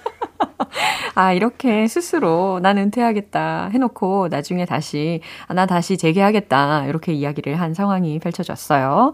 아, 1.15 1.33
이렇게 1.33 1.87
스스로 1.87 2.59
난 2.61 2.77
은퇴하겠다 2.77 3.69
해놓고 3.73 4.27
나중에 4.29 4.65
다시, 4.65 5.21
아, 5.47 5.53
나 5.53 5.65
다시 5.65 5.97
재개하겠다. 5.97 6.85
이렇게 6.87 7.13
이야기를 7.13 7.59
한 7.59 7.73
상황이 7.73 8.19
펼쳐졌어요. 8.19 9.11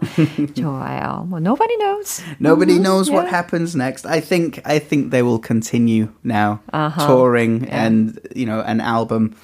좋아요. 0.54 1.26
뭐, 1.28 1.38
nobody 1.38 1.76
knows. 1.78 2.22
Nobody 2.40 2.78
knows 2.78 3.10
what 3.10 3.26
yeah. 3.26 3.36
happens 3.36 3.76
next. 3.76 4.06
I 4.06 4.20
think 4.20 4.60
I 4.64 4.78
think 4.78 5.10
they 5.10 5.22
will 5.22 5.40
continue 5.40 6.08
now 6.24 6.60
Uh-huh. 6.72 7.06
touring 7.06 7.64
Yeah. 7.66 7.86
and 7.86 8.20
you 8.34 8.46
know 8.46 8.60
an 8.60 8.80
album 8.80 9.34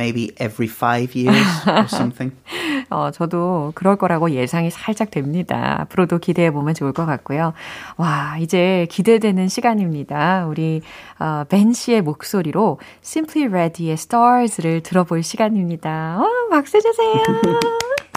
maybe 0.00 0.32
every 0.40 0.68
5 0.68 1.14
years 1.14 1.68
or 1.68 1.84
something. 1.92 2.34
어, 2.88 3.10
저도 3.12 3.72
그럴 3.74 3.96
거라고 3.96 4.30
예상이 4.30 4.70
살짝 4.70 5.10
됩니다. 5.10 5.76
앞으로도 5.82 6.18
기대해 6.18 6.50
보면 6.50 6.74
좋을 6.74 6.92
것 6.92 7.06
같고요. 7.06 7.52
와, 7.96 8.36
이제 8.40 8.86
기대되는 8.90 9.48
시간입니다. 9.48 10.46
우리 10.46 10.82
어, 11.18 11.44
벤 11.48 11.72
씨의 11.72 12.02
목소리로 12.02 12.80
Simply 13.04 13.48
Red의 13.48 13.92
Stars를 13.92 14.82
들어볼 14.82 15.22
시간입니다. 15.22 16.18
어, 16.20 16.26
박수 16.50 16.80
주세요. 16.80 17.22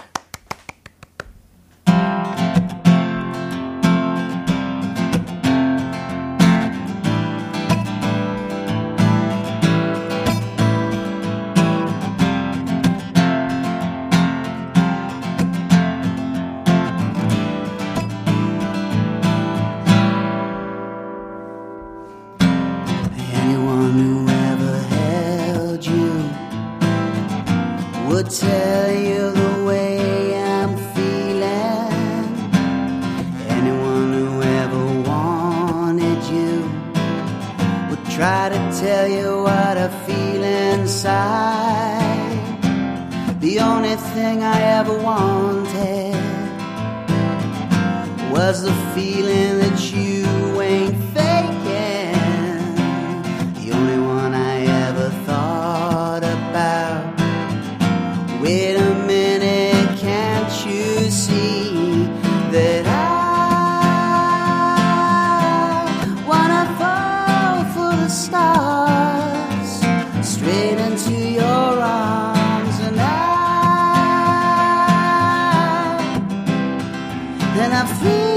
and 77.63 77.73
I 77.73 77.85
feel 77.85 78.32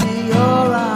into 0.00 0.26
your 0.26 0.36
arms 0.36 0.95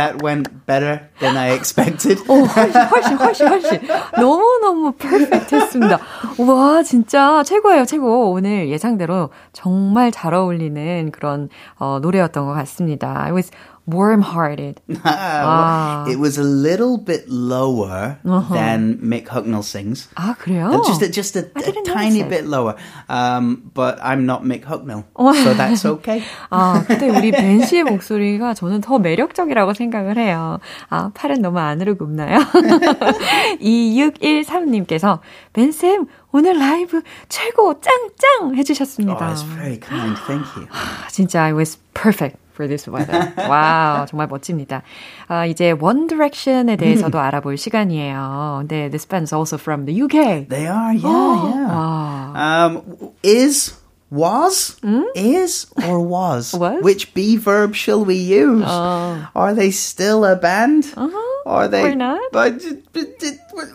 that, 0.00 0.22
went 0.22 0.48
better 0.66 1.08
than 1.20 1.36
I 1.36 1.52
expected. 1.52 2.18
오, 2.28 2.44
훨씬, 2.48 2.80
훨씬, 2.80 3.16
훨씬, 3.16 3.48
훨씬. 3.48 3.80
너무너무 4.16 4.92
퍼펙트 4.92 5.54
했습니다. 5.54 5.98
와, 6.38 6.82
진짜 6.82 7.42
최고예요, 7.44 7.84
최고. 7.84 8.30
오늘 8.32 8.68
예상대로 8.68 9.30
정말 9.52 10.10
잘 10.10 10.34
어울리는 10.34 11.10
그런 11.12 11.48
어, 11.78 11.98
노래였던 12.00 12.46
것 12.46 12.52
같습니다. 12.54 13.24
It 13.24 13.34
was 13.34 13.50
warm-hearted. 13.87 14.81
Ah, 15.05 16.05
It 16.09 16.17
was 16.17 16.39
a 16.39 16.43
little 16.43 16.97
bit 16.97 17.29
lower 17.29 18.17
than 18.49 18.97
Mick 18.97 19.27
Hucknall 19.29 19.61
sings. 19.63 20.07
아, 20.17 20.33
그래요? 20.41 20.73
Uh, 20.73 20.81
Just 20.89 21.01
a, 21.03 21.09
just 21.09 21.35
a, 21.35 21.45
a 21.55 21.61
didn't 21.61 21.85
tiny 21.85 22.21
notice 22.21 22.25
it. 22.25 22.29
bit 22.29 22.45
lower. 22.49 22.73
Um, 23.09 23.69
but 23.75 23.99
I'm 24.01 24.25
not 24.25 24.41
Mick 24.43 24.63
Hucknall, 24.65 25.05
so 25.43 25.53
that's 25.53 25.85
okay. 25.85 26.23
아, 26.51 26.81
근데 26.87 27.09
우리 27.13 27.29
벤 27.31 27.61
씨의 27.63 27.83
목소리가 27.83 28.55
저는 28.55 28.81
더 28.81 28.97
매력적이라고 28.97 29.75
생각을 29.75 30.17
해요. 30.17 30.57
아, 30.89 31.11
팔은 31.13 31.43
너무 31.43 31.59
안으로 31.59 31.93
굽나요? 31.95 32.39
2613님께서 33.61 35.19
벤쌤, 35.53 36.05
오늘 36.31 36.57
라이브 36.57 37.01
최고 37.29 37.79
짱짱 37.79 38.55
해주셨습니다. 38.55 39.13
Oh, 39.13 39.19
that's 39.19 39.43
very 39.43 39.77
kind. 39.77 40.17
Thank 40.25 40.45
you. 40.57 40.67
아, 40.71 41.07
진짜 41.09 41.45
it 41.47 41.53
was 41.55 41.77
perfect 41.93 42.37
for 42.59 42.67
this 42.67 42.87
weather. 42.89 43.33
와우, 43.49 44.05
정말 44.07 44.27
멋집니다. 44.27 44.81
아, 45.27 45.45
이제 45.45 45.71
One 45.71 46.07
Direction에 46.07 46.77
대해서도 46.77 47.19
알아볼 47.19 47.57
시간이에요. 47.57 48.63
네, 48.67 48.89
this 48.89 49.05
band's 49.07 49.33
also 49.33 49.57
from 49.57 49.85
the 49.85 50.01
UK. 50.01 50.47
They 50.47 50.67
are, 50.67 50.93
yeah, 50.93 51.35
yeah. 51.51 51.67
와, 51.69 52.33
Um, 52.35 52.81
is 53.23 53.73
was 54.11 54.77
is 55.15 55.67
or 55.87 55.99
was? 55.99 56.53
Was? 56.53 56.81
Which 56.83 57.13
be 57.13 57.35
verb 57.37 57.75
shall 57.75 58.05
we 58.05 58.15
use? 58.15 58.63
Are 58.65 59.53
they 59.53 59.71
still 59.71 60.23
a 60.23 60.35
band? 60.35 60.87
Uh-huh. 60.95 61.43
Are 61.45 61.67
they? 61.67 61.83
Or 61.83 61.95
not? 61.95 62.21
But, 62.31 62.61
but, 62.93 63.19
but- 63.19 63.69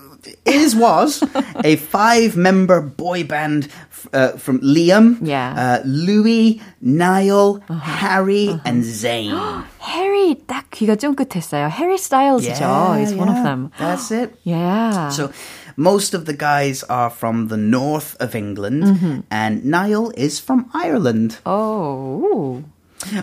is 0.45 0.77
was 0.77 1.23
a 1.65 1.77
five-member 1.77 2.81
boy 2.83 3.25
band 3.25 3.69
f- 3.91 4.07
uh, 4.13 4.29
from 4.37 4.61
Liam, 4.61 5.19
Yeah. 5.23 5.55
uh, 5.57 5.79
Louis, 5.87 6.61
Niall, 6.81 7.61
Harry, 7.71 8.53
and 8.65 8.85
Zayn. 8.85 9.33
해리 9.81 10.37
딱 10.47 10.69
귀가 10.71 10.95
쫑긋했어요. 10.97 11.69
해리 11.71 11.97
스타일즈죠. 11.97 13.01
is 13.03 13.15
one 13.15 13.29
of 13.29 13.43
them. 13.43 13.71
That's 13.79 14.11
it. 14.13 14.37
Yeah. 14.45 15.09
So 15.09 15.31
most 15.77 16.13
of 16.15 16.27
the 16.27 16.35
guys 16.37 16.85
are 16.91 17.09
from 17.11 17.49
the 17.49 17.57
north 17.57 18.17
of 18.21 18.35
England, 18.35 18.85
Mm-hmm. 18.85 19.21
and 19.31 19.65
Niall 19.65 20.13
is 20.17 20.39
from 20.39 20.67
Ireland. 20.75 21.39
oh. 21.47 22.63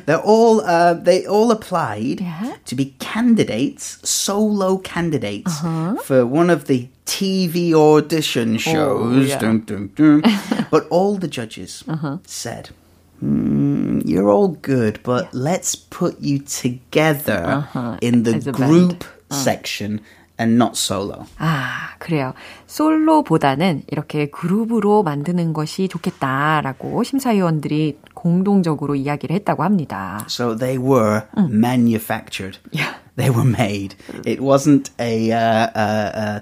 They're 0.07 0.21
all 0.21 0.61
uh, 0.61 0.95
they 0.95 1.27
all 1.27 1.51
applied 1.51 2.21
Yeah. 2.21 2.57
to 2.67 2.75
be 2.75 2.95
candidates, 2.99 3.99
solo 4.09 4.79
candidates 4.79 5.61
for 6.05 6.25
one 6.27 6.51
of 6.51 6.67
the 6.67 6.89
TV 7.07 7.73
audition 7.75 8.59
shows. 8.59 9.29
yeah. 9.29 9.39
Dun, 9.39 9.61
dun, 9.65 9.91
dun. 9.95 10.23
but 10.71 10.87
all 10.89 11.17
the 11.19 11.29
judges 11.29 11.85
said. 12.27 12.71
"Hmm, 13.21 14.01
you're 14.05 14.29
all 14.31 14.49
good, 14.49 14.99
but 15.05 15.33
let's 15.33 15.75
put 15.77 16.21
you 16.21 16.39
together 16.41 17.69
in 18.03 18.23
the 18.25 18.35
As 18.35 18.47
a 18.47 18.53
band. 18.53 18.71
group 18.71 19.05
section 19.31 20.01
and 20.42 20.56
not 20.56 20.78
solo. 20.78 21.26
아, 21.40 21.96
그래요. 22.00 22.34
솔로보다는 22.68 23.84
이렇게 23.88 24.30
그룹으로 24.30 25.04
만드는 25.04 25.54
것이 25.54 25.88
좋겠다라고 25.88 27.04
심사위원들이 27.04 28.00
공동적으로 28.14 28.96
이야기를 28.96 29.36
했다고 29.36 29.64
합니다. 29.64 30.26
So 30.28 30.56
they 30.56 30.78
were 30.78 31.24
manufactured. 31.50 32.60
Yeah. 32.72 32.96
They 33.16 33.32
were 33.32 33.46
made. 33.46 33.96
It 34.26 34.42
wasn't 34.42 34.92
a 35.00 35.32
uh, 35.32 35.72
uh, 35.74 36.12
uh, 36.14 36.40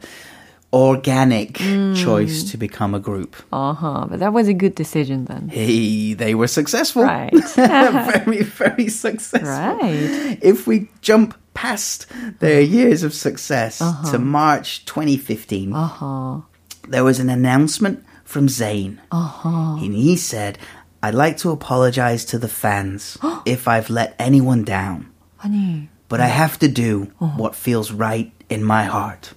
organic 0.73 1.53
choice 1.95 2.43
to 2.51 2.57
become 2.57 2.93
a 2.93 2.99
group. 2.99 3.37
Uh-huh. 3.53 4.07
But 4.09 4.19
that 4.19 4.33
was 4.33 4.49
a 4.49 4.53
good 4.53 4.75
decision 4.75 5.23
then. 5.23 5.47
Hey, 5.47 6.13
they 6.13 6.35
were 6.35 6.47
successful. 6.47 7.03
Right. 7.03 7.31
very, 7.55 8.43
very 8.43 8.89
successful. 8.89 9.47
Right. 9.47 10.37
If 10.41 10.67
we 10.67 10.89
jump 11.01 11.35
past 11.54 12.06
their 12.40 12.60
years 12.60 13.02
of 13.02 13.12
success 13.14 13.78
to 14.10 14.18
March 14.18 14.84
2015, 14.86 15.72
Uh-huh. 15.74 16.40
there 16.88 17.04
was 17.04 17.18
an 17.20 17.28
announcement 17.30 18.04
from 18.24 18.46
Zayn. 18.46 18.98
Uh-huh. 19.10 19.76
And 19.82 19.94
he 19.94 20.16
said, 20.16 20.58
I'd 21.02 21.14
like 21.14 21.36
to 21.38 21.50
apologize 21.50 22.24
to 22.26 22.38
the 22.38 22.48
fans 22.48 23.18
if 23.46 23.66
I've 23.66 23.90
let 23.90 24.14
anyone 24.18 24.64
down. 24.64 25.06
아니, 25.42 25.88
But 26.08 26.20
I 26.20 26.26
have 26.26 26.58
to 26.58 26.68
do 26.68 27.12
what 27.18 27.54
feels 27.54 27.92
right 27.92 28.32
in 28.48 28.64
my 28.64 28.84
heart. 28.84 29.32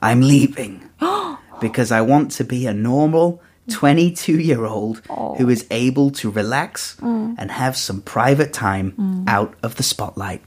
I'm 0.00 0.20
leaving 0.22 0.88
because 1.60 1.90
I 1.90 2.00
want 2.00 2.30
to 2.32 2.44
be 2.44 2.66
a 2.66 2.74
normal 2.74 3.42
22 3.68 4.38
year 4.40 4.64
old 4.66 5.00
who 5.38 5.48
is 5.48 5.66
able 5.70 6.10
to 6.10 6.30
relax 6.30 6.96
and 7.02 7.50
have 7.50 7.76
some 7.76 8.02
private 8.02 8.52
time 8.52 8.94
out 9.26 9.54
of 9.62 9.76
the 9.76 9.82
spotlight. 9.82 10.42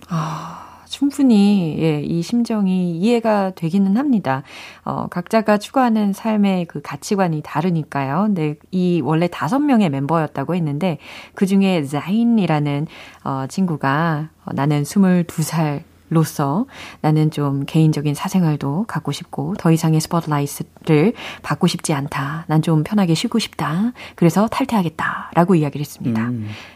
충분히 0.89 1.77
예, 1.79 2.01
이 2.01 2.21
심정이 2.21 2.97
이해가 2.97 3.51
되기는 3.55 3.97
합니다. 3.97 4.43
어, 4.83 5.07
각자가 5.09 5.57
추구하는 5.57 6.13
삶의 6.13 6.65
그 6.65 6.81
가치관이 6.81 7.41
다르니까요. 7.43 8.23
근데 8.27 8.55
이 8.71 9.01
원래 9.03 9.27
다섯 9.27 9.59
명의 9.59 9.89
멤버였다고 9.89 10.55
했는데 10.55 10.97
그 11.35 11.45
중에 11.45 11.83
자인이라는 11.83 12.87
어, 13.23 13.45
친구가 13.49 14.29
어, 14.45 14.51
나는 14.53 14.83
22살 14.83 15.83
로서 16.10 16.66
나는 17.00 17.30
좀 17.30 17.64
개인적인 17.64 18.14
사생활도 18.14 18.84
갖고 18.86 19.12
싶고 19.12 19.54
더 19.58 19.70
이상의 19.72 19.98
스포트라이트를 20.02 21.14
받고 21.40 21.66
싶지 21.66 21.94
않다. 21.94 22.44
난 22.48 22.60
좀 22.60 22.84
편하게 22.84 23.14
쉬고 23.14 23.38
싶다. 23.38 23.92
그래서 24.14 24.46
탈퇴하겠다라고 24.48 25.54
이야기를 25.54 25.80
했습니다. 25.80 26.30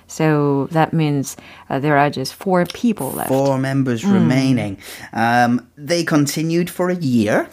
So 0.08 0.68
that 0.72 0.94
means 0.94 1.36
uh, 1.68 1.78
there 1.80 1.98
are 1.98 2.10
just 2.10 2.32
four 2.34 2.64
people 2.64 3.12
left. 3.12 3.28
Four 3.28 3.58
members 3.58 4.06
remaining. 4.06 4.78
Um, 5.12 5.60
they 5.76 6.02
continued 6.02 6.70
for 6.70 6.88
a 6.90 6.96
year 6.96 7.46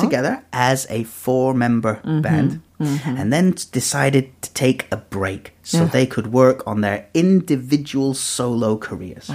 together 0.00 0.42
as 0.52 0.88
a 0.90 1.04
four 1.04 1.54
member 1.54 2.00
band. 2.20 2.60
And 3.06 3.32
then 3.32 3.54
decided 3.70 4.30
to 4.42 4.52
take 4.54 4.86
a 4.90 4.96
break 4.96 5.52
so 5.62 5.84
they 5.86 6.06
could 6.06 6.32
work 6.32 6.66
on 6.66 6.80
their 6.80 7.06
individual 7.14 8.14
solo 8.14 8.76
careers. 8.76 9.30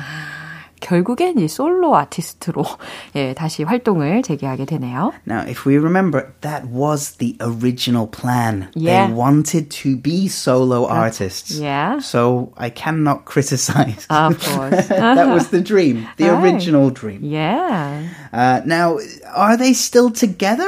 결국엔 0.82 1.39
이 1.39 1.48
솔로 1.48 1.96
아티스트로 1.96 2.63
예, 3.16 3.34
다시 3.34 3.63
활동을 3.63 4.22
재개하게 4.22 4.66
되네요. 4.66 5.13
Now, 5.26 5.48
if 5.48 5.66
we 5.66 5.78
remember, 5.78 6.34
that 6.42 6.66
was 6.68 7.18
the 7.20 7.38
original 7.39 8.06
plan. 8.08 8.68
Yeah. 8.76 9.08
They 9.08 9.13
wanted 9.13 9.70
to 9.84 9.96
be 9.96 10.28
solo 10.28 10.86
artists. 10.86 11.58
yeah. 11.58 12.00
So 12.00 12.52
I 12.58 12.70
cannot 12.70 13.24
criticize. 13.26 14.06
Of 14.10 14.39
course. 14.44 14.88
that 14.89 15.28
was 15.30 15.48
the 15.50 15.62
dream, 15.62 16.06
the 16.18 16.30
Right. 16.30 16.44
original 16.44 16.89
dream. 16.89 17.22
Yeah. 17.24 18.04
Uh, 18.34 18.60
now, 18.66 19.00
are 19.34 19.56
they 19.56 19.72
still 19.74 20.12
together? 20.12 20.68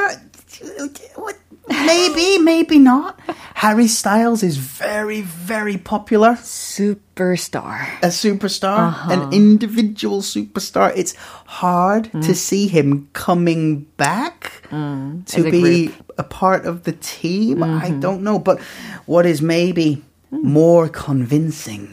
What? 1.15 1.36
Maybe, 1.70 2.38
maybe 2.38 2.78
not. 2.78 3.18
Harry 3.54 3.87
Styles 3.88 4.42
is 4.42 4.56
very, 4.56 5.20
very 5.20 5.76
popular. 5.76 6.35
Superstar. 6.35 7.87
A 8.02 8.09
superstar, 8.09 8.88
Uh-huh. 8.88 9.12
an 9.12 9.33
individual 9.33 10.20
superstar. 10.22 10.92
It's 10.96 11.14
hard 11.61 12.11
Mm. 12.12 12.22
to 12.26 12.35
see 12.35 12.66
him 12.68 13.09
coming 13.12 13.87
back 13.96 14.62
to 14.70 15.40
a 15.46 15.50
be 15.50 15.61
group. 15.61 15.90
Mm-hmm. 15.92 16.18
a 16.18 16.22
part 16.24 16.64
of 16.66 16.83
the 16.85 16.92
team. 16.92 17.62
I 17.62 17.90
don't 17.90 18.22
know. 18.22 18.38
But 18.38 18.61
what 19.06 19.26
is 19.26 19.40
maybe 19.42 20.02
Mm. 20.33 20.44
more 20.44 20.88
convincing 20.88 21.85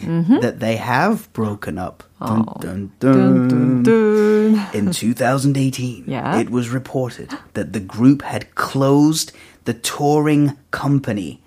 that 0.41 0.59
they 0.59 0.75
have 0.77 1.27
broken 1.33 1.77
up? 1.77 2.03
Mm-hmm. 2.21 2.61
Dun, 2.61 2.91
dun, 2.99 3.83
dun. 3.83 4.67
In 4.73 4.91
2018, 4.91 6.03
Yeah. 6.15 6.39
it 6.39 6.49
was 6.49 6.69
reported 6.69 7.29
that 7.53 7.73
the 7.73 7.79
group 7.79 8.21
had 8.21 8.53
closed 8.55 9.31
the 9.67 9.73
touring 9.73 10.57
company 10.71 11.41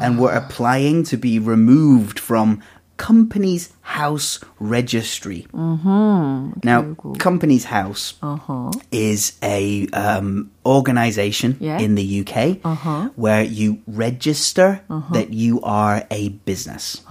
and 0.00 0.20
were 0.20 0.32
applying 0.32 1.02
to 1.02 1.16
be 1.16 1.40
removed 1.40 2.20
from 2.20 2.62
company's 2.98 3.72
house 3.84 4.40
registry. 4.60 5.46
Mm-hmm. 5.52 6.60
Now, 6.64 6.94
Companies 7.18 7.64
House 7.64 8.14
uh-huh. 8.22 8.72
is 8.90 9.38
a 9.42 9.86
um, 9.92 10.50
organization 10.64 11.56
yeah. 11.60 11.78
in 11.78 11.94
the 11.94 12.20
UK 12.24 12.64
uh-huh. 12.64 13.10
where 13.16 13.42
you 13.42 13.82
register 13.86 14.80
uh-huh. 14.88 15.12
that 15.12 15.32
you 15.32 15.60
are 15.62 16.02
a 16.10 16.30
business. 16.46 17.02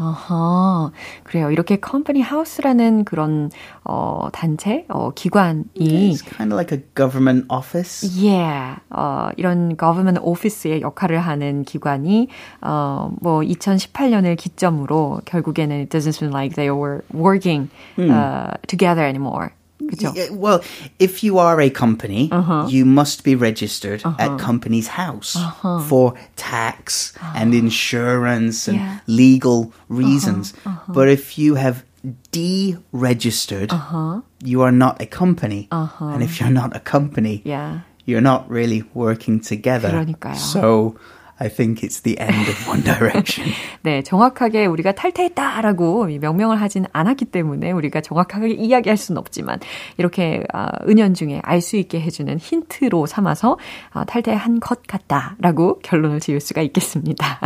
그래요. 1.24 1.52
이렇게 1.52 1.78
company 1.80 2.22
house라는 2.24 3.06
그런 3.06 3.52
어, 3.84 4.30
단체, 4.34 4.86
어, 4.90 5.12
기관이 5.14 5.64
It's 5.76 6.22
kind 6.22 6.52
of 6.52 6.58
like 6.58 6.72
a 6.72 6.82
government 6.96 7.46
office. 7.50 8.04
Yeah, 8.18 8.80
어, 8.90 9.30
이런 9.38 9.78
government 9.78 10.20
office의 10.24 10.82
역할을 10.82 11.20
하는 11.20 11.64
기관이 11.64 12.30
어, 12.62 13.12
뭐 13.22 13.42
2018년을 13.42 14.38
기점으로 14.38 15.22
결국에는 15.26 15.82
it 15.82 15.90
doesn't 15.90 16.16
seem 16.16 16.32
like 16.32 16.56
they 16.63 16.71
were 16.71 17.03
working 17.13 17.71
mm. 17.97 18.11
uh, 18.11 18.55
together 18.69 19.03
anymore. 19.03 19.53
그죠? 19.89 20.13
Well, 20.31 20.61
if 20.99 21.23
you 21.23 21.39
are 21.39 21.61
a 21.61 21.71
company, 21.71 22.29
uh-huh. 22.31 22.67
you 22.69 22.85
must 22.85 23.25
be 23.25 23.35
registered 23.35 24.03
uh-huh. 24.05 24.17
at 24.19 24.39
company's 24.39 24.89
house 24.89 25.37
uh-huh. 25.37 25.81
for 25.81 26.15
tax 26.37 27.13
and 27.35 27.55
insurance 27.55 28.69
and 28.69 28.79
yeah. 28.79 28.99
legal 29.07 29.73
reasons. 29.89 30.53
Uh-huh. 30.53 30.71
Uh-huh. 30.71 30.93
But 30.93 31.09
if 31.09 31.39
you 31.39 31.55
have 31.55 31.85
deregistered, 32.33 33.73
uh-huh. 33.73 34.21
you 34.45 34.63
are 34.63 34.73
not 34.73 35.01
a 35.01 35.07
company. 35.07 35.69
And 35.71 36.23
if 36.23 36.41
you're 36.41 36.51
not 36.51 36.77
a 36.77 36.81
company, 36.81 37.43
yeah. 37.45 37.81
you're 38.05 38.21
not 38.21 38.51
really 38.51 38.85
working 38.95 39.41
together. 39.41 39.91
그러니까요. 39.91 40.37
So 40.37 40.97
I 41.40 41.50
think 41.50 41.84
it's 41.84 42.02
the 42.04 42.20
end 42.20 42.48
of 42.50 42.70
One 42.70 42.84
Direction. 42.84 43.52
네, 43.82 44.02
정확하게 44.04 44.66
우리가 44.68 44.94
탈퇴했다라고 44.94 46.06
명명을 46.22 46.62
하진 46.62 46.86
않았기 46.94 47.26
때문에 47.26 47.72
우리가 47.72 48.02
정확하게 48.02 48.50
이야기할 48.52 48.98
수는 48.98 49.18
없지만 49.20 49.60
이렇게 49.98 50.44
아, 50.54 50.70
은연중에 50.88 51.42
알 51.44 51.64
수 51.64 51.78
있게 51.78 52.02
해주는 52.02 52.38
힌트로 52.38 53.06
삼아서 53.06 53.58
아, 53.92 54.04
탈퇴한 54.04 54.60
것 54.60 54.84
같다라고 54.86 55.80
결론을 55.80 56.20
지을 56.20 56.42
수가 56.42 56.62
있겠습니다. 56.62 57.40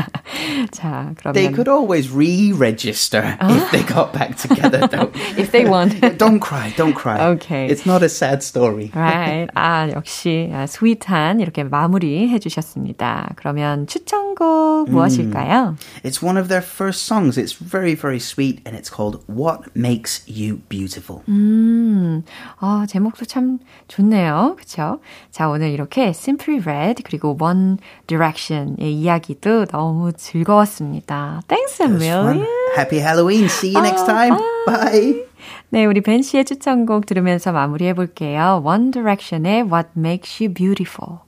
자, 0.71 1.12
그러면 1.17 1.34
They 1.34 1.54
could 1.54 1.69
always 1.69 2.12
re-register 2.12 3.38
if 3.41 3.71
they 3.71 3.86
got 3.86 4.12
back 4.12 4.36
together. 4.36 4.88
Though. 4.88 5.12
if 5.38 5.52
they 5.52 5.69
want. 5.69 6.02
don't 6.17 6.39
cry, 6.41 6.73
don't 6.76 6.95
cry. 6.95 7.19
Okay. 7.38 7.67
It's 7.69 7.86
not 7.86 8.02
a 8.02 8.10
sad 8.10 8.41
story. 8.43 8.91
right. 8.95 9.47
아, 9.54 9.88
역시 9.93 10.50
아, 10.52 10.65
스윗한 10.65 11.39
이렇게 11.39 11.63
마무리 11.63 12.28
해주셨습니다. 12.30 13.34
그러면 13.36 13.76
추천곡 13.85 14.89
무엇일까요? 14.89 15.75
Mm. 15.75 16.03
It's 16.03 16.23
one 16.23 16.37
of 16.37 16.47
their 16.47 16.63
first 16.63 17.05
songs. 17.05 17.37
It's 17.37 17.53
very, 17.53 17.93
very 17.93 18.19
sweet 18.19 18.61
and 18.65 18.75
it's 18.75 18.89
called 18.89 19.21
What 19.27 19.69
Makes 19.75 20.23
You 20.27 20.61
Beautiful. 20.69 21.21
음, 21.27 22.23
아, 22.59 22.85
제목도 22.87 23.25
참 23.25 23.59
좋네요. 23.87 24.55
그쵸? 24.57 24.99
자, 25.31 25.49
오늘 25.49 25.69
이렇게 25.69 26.09
Simply 26.09 26.61
Red 26.65 27.03
그리고 27.03 27.37
One 27.39 27.77
Direction의 28.07 28.93
이야기도 28.93 29.65
너무 29.65 30.13
즐거웠습니다. 30.13 31.41
Thanks 31.47 31.81
a 31.83 31.89
million. 31.89 32.45
Happy 32.75 32.99
Halloween. 32.99 33.45
See 33.45 33.73
you 33.75 33.83
next 33.83 34.05
time. 34.05 34.37
Bye. 34.65 35.25
네, 35.69 35.85
우리 35.85 36.01
벤 36.01 36.21
씨의 36.21 36.45
추천곡 36.45 37.05
들으면서 37.05 37.51
마무리해 37.51 37.93
볼게요. 37.93 38.61
One 38.65 38.91
Direction의 38.91 39.63
What 39.63 39.89
Makes 39.97 40.43
You 40.43 40.53
Beautiful. 40.53 41.26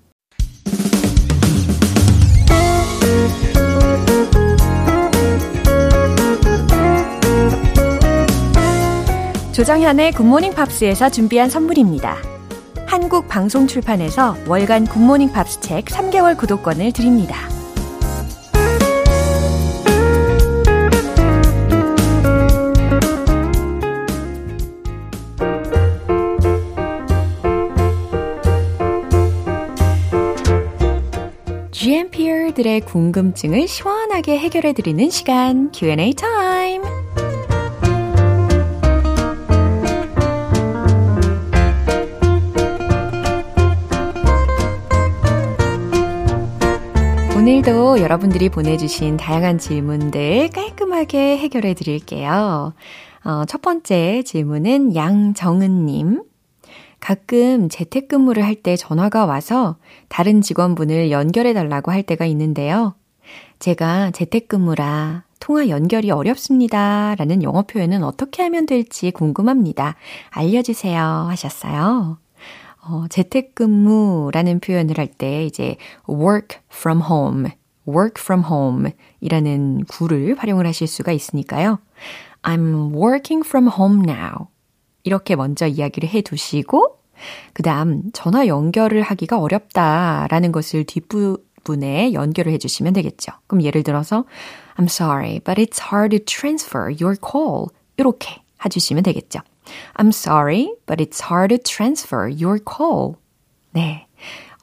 조정현의 9.59 10.13
굿모닝 10.13 10.53
팝스에서 10.53 11.09
준비한 11.09 11.49
선물입니다. 11.49 12.15
한국 12.87 13.27
방송 13.27 13.67
출판에서 13.67 14.37
월간 14.47 14.85
굿모닝 14.85 15.33
팝스 15.33 15.59
책 15.59 15.83
3개월 15.83 16.37
구독권을 16.37 16.93
드립니다. 16.93 17.35
GMPR들의 31.71 32.79
궁금증을 32.85 33.67
시원하게 33.67 34.37
해결해드리는 34.37 35.09
시간, 35.09 35.69
Q&A 35.73 36.13
타임! 36.13 36.98
오늘도 47.49 48.01
여러분들이 48.01 48.49
보내주신 48.49 49.17
다양한 49.17 49.57
질문들 49.57 50.51
깔끔하게 50.53 51.39
해결해 51.39 51.73
드릴게요. 51.73 52.73
어, 53.25 53.45
첫 53.47 53.63
번째 53.63 54.21
질문은 54.21 54.95
양정은님. 54.95 56.21
가끔 56.99 57.67
재택근무를 57.67 58.45
할 58.45 58.61
때 58.61 58.75
전화가 58.75 59.25
와서 59.25 59.77
다른 60.09 60.41
직원분을 60.43 61.09
연결해 61.09 61.53
달라고 61.53 61.91
할 61.91 62.03
때가 62.03 62.27
있는데요. 62.27 62.93
제가 63.57 64.11
재택근무라 64.11 65.23
통화 65.39 65.69
연결이 65.69 66.11
어렵습니다. 66.11 67.15
라는 67.17 67.41
영어 67.41 67.63
표현은 67.63 68.03
어떻게 68.03 68.43
하면 68.43 68.67
될지 68.67 69.09
궁금합니다. 69.09 69.95
알려주세요. 70.29 71.01
하셨어요. 71.01 72.19
어, 72.81 73.05
재택근무라는 73.09 74.59
표현을 74.59 74.97
할 74.97 75.07
때 75.07 75.45
이제 75.45 75.75
work 76.09 76.59
from 76.71 77.01
home, 77.01 77.51
work 77.87 78.13
from 78.17 78.43
home 78.45 78.91
이라는 79.19 79.83
구를 79.85 80.35
활용을 80.37 80.65
하실 80.65 80.87
수가 80.87 81.11
있으니까요. 81.11 81.79
I'm 82.41 82.93
working 82.93 83.45
from 83.45 83.67
home 83.67 84.03
now. 84.09 84.47
이렇게 85.03 85.35
먼저 85.35 85.67
이야기를 85.67 86.09
해 86.09 86.21
두시고, 86.21 86.99
그 87.53 87.63
다음 87.63 88.03
전화 88.13 88.47
연결을 88.47 89.01
하기가 89.01 89.39
어렵다라는 89.39 90.51
것을 90.51 90.85
뒷부분에 90.85 92.13
연결을 92.13 92.51
해 92.53 92.57
주시면 92.57 92.93
되겠죠. 92.93 93.33
그럼 93.47 93.63
예를 93.63 93.83
들어서, 93.83 94.25
I'm 94.77 94.85
sorry, 94.85 95.39
but 95.39 95.61
it's 95.61 95.81
hard 95.91 96.17
to 96.17 96.23
transfer 96.25 96.85
your 97.01 97.17
call. 97.19 97.67
이렇게 97.97 98.41
해주시면 98.63 99.03
되겠죠. 99.03 99.39
I'm 99.95 100.09
sorry, 100.09 100.73
but 100.85 101.03
it's 101.03 101.21
hard 101.21 101.55
to 101.55 101.63
transfer 101.63 102.29
your 102.29 102.59
call. 102.59 103.15
네. 103.71 104.07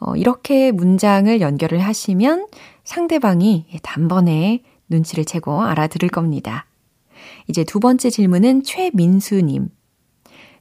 어, 0.00 0.16
이렇게 0.16 0.72
문장을 0.72 1.40
연결을 1.40 1.80
하시면 1.80 2.46
상대방이 2.84 3.66
단번에 3.82 4.62
눈치를 4.88 5.24
채고 5.24 5.62
알아들을 5.62 6.08
겁니다. 6.10 6.66
이제 7.48 7.64
두 7.64 7.80
번째 7.80 8.10
질문은 8.10 8.62
최민수님. 8.62 9.68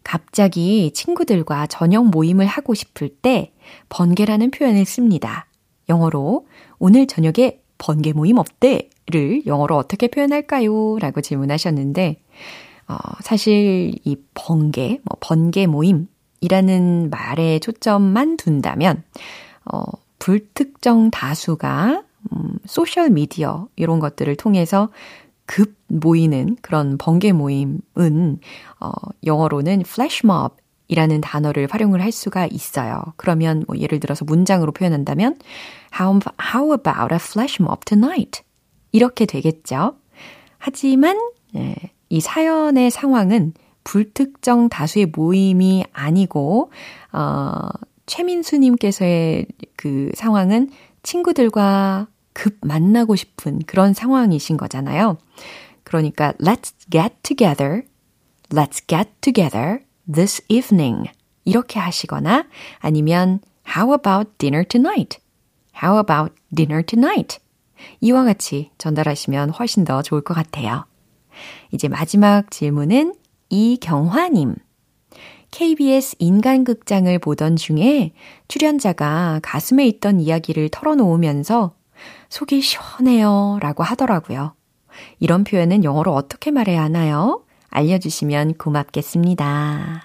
갑자기 0.04 0.92
친구들과 0.94 1.68
저녁 1.68 2.08
모임을 2.08 2.46
하고 2.46 2.74
싶을 2.74 3.10
때 3.10 3.54
번개라는 3.90 4.52
표현을 4.52 4.86
씁니다. 4.86 5.48
영어로 5.90 6.48
오늘 6.78 7.08
저녁에 7.08 7.60
번개 7.78 8.14
모임 8.14 8.38
어때? 8.38 8.90
를 9.08 9.46
영어로 9.46 9.78
어떻게 9.78 10.08
표현할까요? 10.08 10.98
라고 10.98 11.22
질문하셨는데, 11.22 12.24
어, 12.88 12.98
사실 13.22 13.94
이 14.04 14.18
번개, 14.34 15.00
뭐 15.04 15.18
번개 15.20 15.68
모임이라는 15.68 17.10
말에 17.10 17.60
초점만 17.60 18.38
둔다면, 18.38 19.04
어, 19.66 19.82
불특정 20.20 21.12
다수가 21.12 22.04
음, 22.34 22.58
소셜 22.66 23.10
미디어 23.10 23.68
이런 23.76 24.00
것들을 24.00 24.36
통해서 24.36 24.90
급 25.46 25.76
모이는 25.88 26.58
그런 26.62 26.98
번개 26.98 27.32
모임은 27.32 28.40
어, 28.80 28.92
영어로는 29.24 29.82
flashmob 29.82 30.56
이라는 30.88 31.22
단어를 31.22 31.68
활용을 31.70 32.02
할 32.02 32.12
수가 32.12 32.48
있어요. 32.48 33.02
그러면 33.18 33.64
뭐 33.68 33.78
예를 33.78 34.00
들어서 34.00 34.24
문장으로 34.26 34.72
표현한다면 34.72 35.38
how, 36.00 36.20
how 36.54 36.74
about 36.74 37.14
a 37.14 37.20
flash 37.20 37.62
mob 37.62 37.84
tonight? 37.86 38.44
이렇게 38.92 39.26
되겠죠. 39.26 39.96
하지만 40.58 41.20
예, 41.56 41.76
이 42.10 42.22
사연의 42.22 42.92
상황은 42.92 43.54
불특정 43.84 44.70
다수의 44.70 45.08
모임이 45.08 45.86
아니고 45.94 46.72
어, 47.12 47.70
최민수님께서의 48.06 49.46
그 49.76 50.12
상황은 50.16 50.70
친구들과 51.04 52.08
급 52.34 52.58
만나고 52.62 53.16
싶은 53.16 53.60
그런 53.66 53.94
상황이신 53.94 54.58
거잖아요. 54.58 55.18
그러니까 55.84 56.34
let's 56.34 56.74
get 56.90 57.16
together, 57.24 57.84
let's 58.50 58.86
get 58.88 59.10
together 59.22 59.80
this 60.12 60.44
evening 60.50 61.10
이렇게 61.46 61.80
하시거나 61.80 62.48
아니면 62.80 63.40
how 63.76 63.94
about 63.94 64.32
dinner 64.38 64.66
tonight? 64.68 65.20
How 65.82 66.00
about 66.00 66.36
dinner 66.54 66.84
tonight? 66.84 67.40
이와 68.02 68.24
같이 68.24 68.72
전달하시면 68.78 69.52
훨씬 69.52 69.86
더 69.86 70.02
좋을 70.02 70.22
것 70.22 70.34
같아요. 70.34 70.86
이제 71.72 71.88
마지막 71.88 72.52
질문은 72.52 73.16
이경화님. 73.50 74.56
KBS 75.52 76.18
인간극장을 76.20 77.18
보던 77.20 77.56
중에 77.56 78.12
출연자가 78.48 79.40
가슴에 79.42 79.88
있던 79.88 80.20
이야기를 80.20 80.70
털어놓으면서 80.70 81.76
속이 82.30 82.62
시원해요 82.62 83.60
라고 83.62 83.84
하더라고요. 83.84 84.54
이런 85.20 85.44
표현은 85.44 85.84
영어로 85.84 86.14
어떻게 86.14 86.52
말해야 86.52 86.84
하나요? 86.84 87.44
알려주시면 87.70 88.56
고맙겠습니다. 88.56 90.02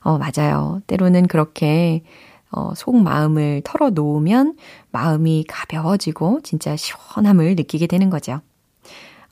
어, 0.00 0.18
맞아요. 0.18 0.80
때로는 0.86 1.26
그렇게 1.28 2.02
어, 2.50 2.72
속 2.76 2.96
마음을 2.96 3.62
털어놓으면 3.64 4.56
마음이 4.92 5.44
가벼워지고 5.48 6.40
진짜 6.42 6.76
시원함을 6.76 7.56
느끼게 7.56 7.86
되는 7.88 8.10
거죠. 8.10 8.40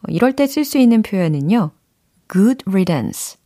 어, 0.02 0.04
이럴 0.08 0.34
때 0.34 0.44
쓸 0.44 0.64
수 0.64 0.78
있는 0.78 1.02
표현은요. 1.02 1.70
good 2.32 2.64
riddance, 2.66 3.36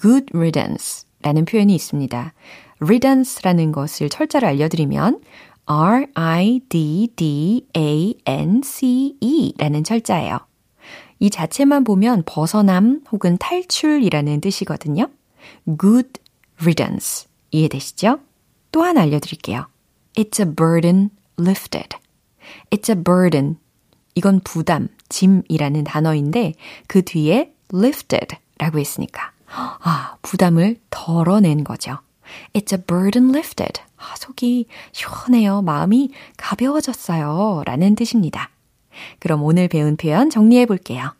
good 0.00 0.26
riddance 0.34 1.06
라는 1.22 1.44
표현이 1.44 1.74
있습니다. 1.74 2.32
riddance라는 2.80 3.72
것을 3.72 4.08
철자를 4.08 4.48
알려드리면 4.48 5.20
R-I-D-D-A-N-C-E 8.24 9.54
라는 9.58 9.84
철자예요. 9.84 10.38
이 11.18 11.30
자체만 11.30 11.84
보면 11.84 12.24
벗어남 12.26 13.02
혹은 13.12 13.38
탈출이라는 13.38 14.40
뜻이거든요. 14.40 15.08
good 15.80 16.10
riddance. 16.60 17.28
이해되시죠? 17.52 18.18
또 18.72 18.82
하나 18.82 19.02
알려드릴게요. 19.02 19.66
It's 20.14 20.40
a 20.40 20.54
burden 20.54 21.10
lifted. 21.38 21.96
It's 22.70 22.90
a 22.90 22.96
burden. 23.00 23.56
이건 24.14 24.40
부담, 24.44 24.88
짐이라는 25.08 25.84
단어인데 25.84 26.54
그 26.86 27.02
뒤에 27.02 27.52
lifted 27.72 28.36
라고 28.58 28.78
했으니까 28.78 29.32
아, 29.54 30.16
부담을 30.22 30.76
덜어낸 30.90 31.64
거죠. 31.64 31.98
It's 32.54 32.72
a 32.72 32.82
burden 32.82 33.30
lifted. 33.30 33.82
아, 33.98 34.14
속이 34.16 34.66
시원해요. 34.92 35.62
마음이 35.62 36.10
가벼워졌어요. 36.36 37.62
라는 37.66 37.94
뜻입니다. 37.94 38.50
그럼 39.18 39.42
오늘 39.42 39.68
배운 39.68 39.96
표현 39.96 40.30
정리해 40.30 40.66
볼게요. 40.66 41.14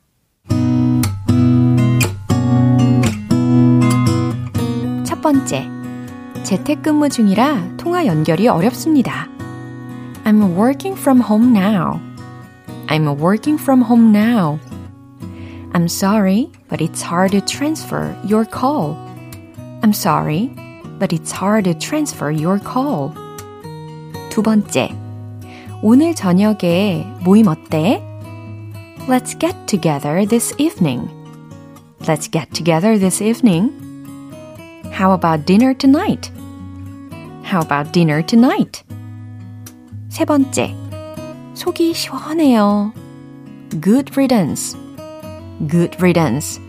첫 5.05 5.21
번째. 5.21 5.69
재택근무 6.43 7.09
중이라 7.09 7.77
통화 7.77 8.07
연결이 8.07 8.49
어렵습니다. 8.49 9.29
I'm 10.25 10.57
working 10.57 10.99
from 10.99 11.23
home 11.23 11.57
now. 11.57 12.12
I'm 12.92 13.18
working 13.18 13.58
from 13.58 13.82
home 13.82 14.12
now. 14.12 14.60
I'm 15.74 15.88
sorry, 15.88 16.52
but 16.70 16.82
it's 16.82 17.02
hard 17.02 17.32
to 17.32 17.42
transfer 17.42 18.16
your 18.26 18.46
call. 18.46 18.98
I'm 19.84 19.94
sorry, 19.94 20.52
but 21.00 21.14
it's 21.14 21.32
hard 21.32 21.66
to 21.66 21.74
transfer 21.74 22.32
your 22.32 22.60
call. 22.60 23.14
두 24.30 24.42
번째. 24.42 24.90
오늘 25.82 26.16
저녁에 26.16 27.06
모임 27.24 27.48
어때? 27.48 28.02
Let's 29.08 29.38
get 29.38 29.56
together 29.68 30.26
this 30.26 30.54
evening. 30.58 31.10
Let's 32.08 32.28
get 32.28 32.54
together 32.54 32.98
this 32.98 33.22
evening. 33.22 33.72
How 34.92 35.14
about 35.14 35.46
dinner 35.46 35.74
tonight? 35.74 36.32
How 37.44 37.62
about 37.62 37.92
dinner 37.94 38.22
tonight? 38.22 38.84
세 40.10 40.26
번째. 40.26 40.81
속이 41.63 41.95
시원해요. 41.95 42.93
Good 43.81 44.11
riddance. 44.15 44.77
Good 45.71 45.97
riddance. 46.01 46.61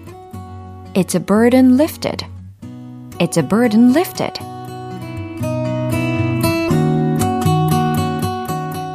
It's 0.93 1.15
a 1.15 1.19
burden 1.19 1.77
lifted. 1.77 2.23
It's 3.17 3.35
a 3.35 3.47
burden 3.47 3.89
lifted. 3.89 4.39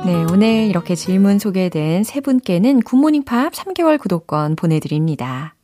네, 0.07 0.25
오늘 0.33 0.69
이렇게 0.69 0.95
질문 0.95 1.41
소개된 1.41 2.05
세 2.05 2.21
분께는 2.21 2.83
굿모닝 2.83 3.25
팝 3.25 3.53
3개월 3.53 3.99
구독권 3.99 4.55
보내드립니다. 4.55 5.57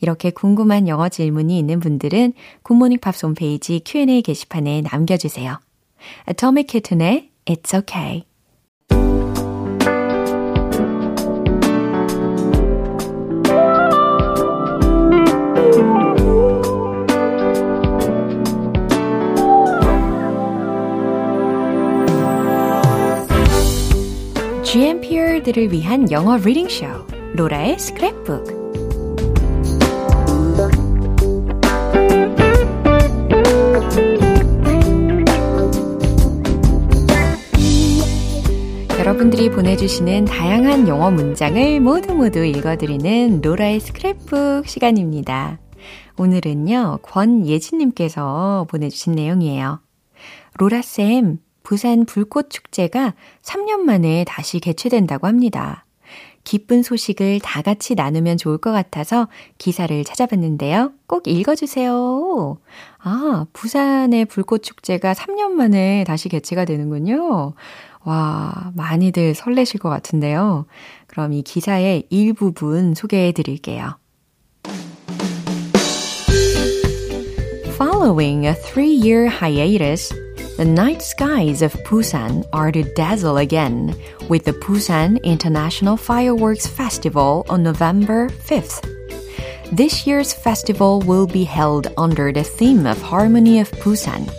이렇게 0.00 0.30
궁금한 0.30 0.86
영어 0.86 1.08
질문이 1.08 1.58
있는 1.58 1.80
분들은 1.80 2.34
굿모닝 2.62 3.00
팝 3.00 3.20
홈페이지 3.20 3.80
Q&A 3.84 4.22
게시판에 4.22 4.82
남겨주세요. 4.92 5.58
Atomic 6.28 6.68
Kitten의 6.68 7.30
It's 7.46 7.76
Okay. 7.76 8.31
GMPer들을 25.42 25.72
위한 25.72 26.10
영어 26.10 26.36
reading 26.36 26.68
show 26.68 26.86
로라의 27.34 27.76
스크랩북 27.76 28.62
여러분들이 38.98 39.50
보내주시는 39.50 40.24
다양한 40.26 40.88
영어 40.88 41.10
문장을 41.10 41.80
모두 41.80 42.14
모두 42.14 42.44
읽어드리는 42.44 43.40
로라의 43.42 43.80
스크랩북 43.80 44.66
시간입니다. 44.66 45.58
오늘은요, 46.16 47.00
권예진님께서 47.02 48.66
보내주신 48.70 49.14
내용이에요. 49.14 49.80
로라쌤, 50.58 51.38
부산 51.72 52.04
불꽃축제가 52.04 53.14
3년 53.40 53.78
만에 53.78 54.26
다시 54.28 54.60
개최된다고 54.60 55.26
합니다. 55.26 55.86
기쁜 56.44 56.82
소식을 56.82 57.40
다 57.40 57.62
같이 57.62 57.94
나누면 57.94 58.36
좋을 58.36 58.58
것 58.58 58.72
같아서 58.72 59.26
기사를 59.56 60.04
찾아봤는데요. 60.04 60.92
꼭 61.06 61.26
읽어주세요. 61.26 62.58
아, 62.98 63.46
부산의 63.54 64.26
불꽃축제가 64.26 65.14
3년 65.14 65.52
만에 65.52 66.04
다시 66.06 66.28
개최가 66.28 66.66
되는군요. 66.66 67.54
와, 68.04 68.70
많이들 68.76 69.34
설레실 69.34 69.80
것 69.80 69.88
같은데요. 69.88 70.66
그럼 71.06 71.32
이 71.32 71.40
기사의 71.40 72.06
일부분 72.10 72.92
소개해 72.94 73.32
드릴게요. 73.32 73.96
Following 77.78 78.46
a 78.46 78.52
three-year 78.52 79.28
hiatus, 79.28 80.14
The 80.62 80.70
night 80.70 81.02
skies 81.02 81.60
of 81.60 81.72
Busan 81.82 82.46
are 82.52 82.70
to 82.70 82.84
dazzle 82.94 83.38
again 83.38 84.00
with 84.28 84.44
the 84.44 84.52
Busan 84.52 85.20
International 85.24 85.96
Fireworks 85.96 86.68
Festival 86.68 87.44
on 87.48 87.64
November 87.64 88.28
5th. 88.28 88.86
This 89.72 90.06
year's 90.06 90.32
festival 90.32 91.00
will 91.00 91.26
be 91.26 91.42
held 91.42 91.88
under 91.98 92.30
the 92.30 92.44
theme 92.44 92.86
of 92.86 93.02
Harmony 93.02 93.58
of 93.58 93.72
Busan. 93.82 94.30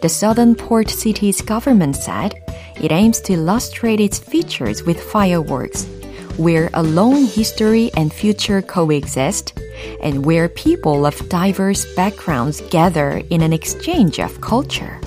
The 0.00 0.08
southern 0.08 0.56
port 0.56 0.90
city's 0.90 1.40
government 1.40 1.94
said 1.94 2.34
it 2.82 2.90
aims 2.90 3.20
to 3.20 3.34
illustrate 3.34 4.00
its 4.00 4.18
features 4.18 4.82
with 4.82 5.00
fireworks, 5.00 5.86
where 6.36 6.68
a 6.74 6.82
long 6.82 7.26
history 7.26 7.92
and 7.96 8.12
future 8.12 8.60
coexist, 8.60 9.56
and 10.02 10.26
where 10.26 10.48
people 10.48 11.06
of 11.06 11.28
diverse 11.28 11.86
backgrounds 11.94 12.60
gather 12.70 13.22
in 13.30 13.40
an 13.40 13.52
exchange 13.52 14.18
of 14.18 14.40
culture. 14.40 14.98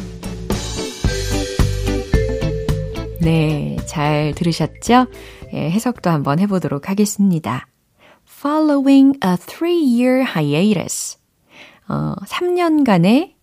네, 3.28 3.76
잘 3.86 4.34
들으셨죠? 4.38 5.08
예, 5.52 5.70
해석도 5.70 6.10
한번 6.10 6.40
해보도록 6.40 6.90
하겠습니다. 6.90 7.68
Following 8.26 9.20
a 9.22 9.36
three-year 9.36 10.24
hiatus. 10.34 11.18
어, 11.90 12.16
3년간의 12.26 13.34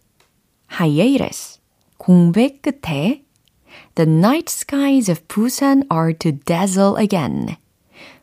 hiatus. 0.81 1.61
공백 1.99 2.63
끝에 2.63 3.25
The 3.95 4.11
night 4.11 4.51
skies 4.51 5.11
of 5.11 5.21
Busan 5.29 5.83
are 5.93 6.15
to 6.15 6.33
dazzle 6.33 6.95
again. 6.99 7.57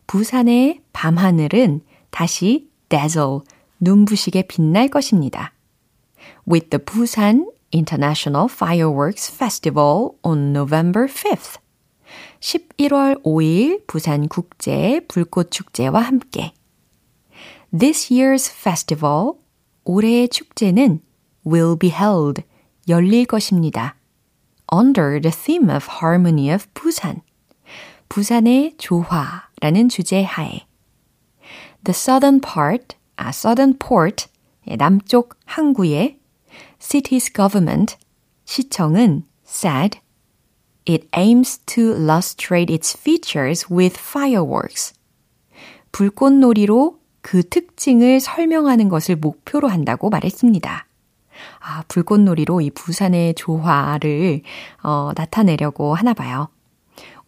부산의 0.08 0.82
밤하늘은 0.94 1.82
다시 2.10 2.72
dazzle, 2.90 3.42
눈부시게 3.80 4.48
빛날 4.48 4.88
것입니다. 4.88 5.54
With 6.52 6.72
the 6.72 6.84
Busan 6.84 7.46
International 7.72 8.48
Fireworks 8.48 9.30
Festival 9.30 10.16
on 10.24 10.54
November 10.54 11.08
5th. 11.08 11.60
11월 12.40 13.24
5일 13.24 13.88
부산 13.88 14.28
국제 14.28 15.00
불꽃 15.08 15.52
축제와 15.52 16.02
함께 16.02 16.54
This 17.78 18.12
year's 18.14 18.52
festival 18.52 19.34
올해의 19.86 20.28
축제는 20.28 21.02
will 21.46 21.78
be 21.78 21.90
held 21.90 22.44
열릴 22.88 23.26
것입니다. 23.26 23.96
Under 24.74 25.22
the 25.22 25.32
theme 25.32 25.70
of 25.70 25.88
Harmony 26.02 26.54
of 26.54 26.68
Busan 26.74 27.22
부산의 28.10 28.76
조화라는 28.78 29.90
주제 29.90 30.24
하에 30.24 30.66
The 31.84 31.94
southern 31.94 32.42
part, 32.42 32.96
아, 33.16 33.30
southern 33.30 33.78
port, 33.78 34.28
남쪽 34.78 35.36
항구의 35.46 36.21
city's 36.82 37.32
government, 37.32 37.98
시청은 38.46 39.24
said 39.46 40.00
it 40.86 41.08
aims 41.16 41.60
to 41.66 41.94
illustrate 41.94 42.74
its 42.74 42.98
features 42.98 43.72
with 43.72 43.98
fireworks. 43.98 44.94
불꽃놀이로 45.92 47.00
그 47.22 47.48
특징을 47.48 48.20
설명하는 48.20 48.90
것을 48.90 49.16
목표로 49.16 49.68
한다고 49.68 50.10
말했습니다. 50.10 50.88
아, 51.60 51.84
불꽃놀이로 51.88 52.62
이 52.62 52.72
부산의 52.72 53.36
조화를 53.36 54.42
어, 54.84 55.12
나타내려고 55.16 55.94
하나 55.94 56.14
봐요. 56.14 56.50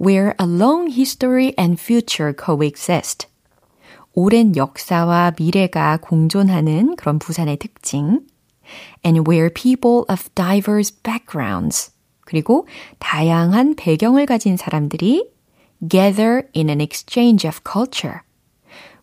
Where 0.01 0.33
a 0.41 0.47
long 0.47 0.91
history 0.91 1.53
and 1.59 1.79
future 1.79 2.33
coexist. 2.33 3.27
오랜 4.13 4.55
역사와 4.55 5.33
미래가 5.37 5.97
공존하는 5.97 6.95
그런 6.95 7.19
부산의 7.19 7.57
특징. 7.57 8.21
And 9.05 9.29
where 9.29 9.49
people 9.53 10.05
of 10.09 10.29
diverse 10.35 10.95
backgrounds. 11.03 11.91
그리고 12.21 12.67
다양한 12.99 13.75
배경을 13.75 14.25
가진 14.25 14.57
사람들이 14.57 15.29
gather 15.87 16.43
in 16.55 16.69
an 16.69 16.81
exchange 16.81 17.47
of 17.47 17.59
culture. 17.69 18.19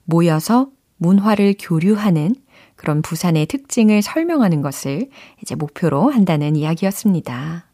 모여서 0.04 0.68
문화를 0.96 1.54
교류하는 1.58 2.34
그런 2.76 3.02
부산의 3.02 3.46
특징을 3.46 4.00
설명하는 4.00 4.62
것을 4.62 5.10
이제 5.42 5.54
목표로 5.54 6.10
한다는 6.10 6.56
이야기였습니다. 6.56 7.66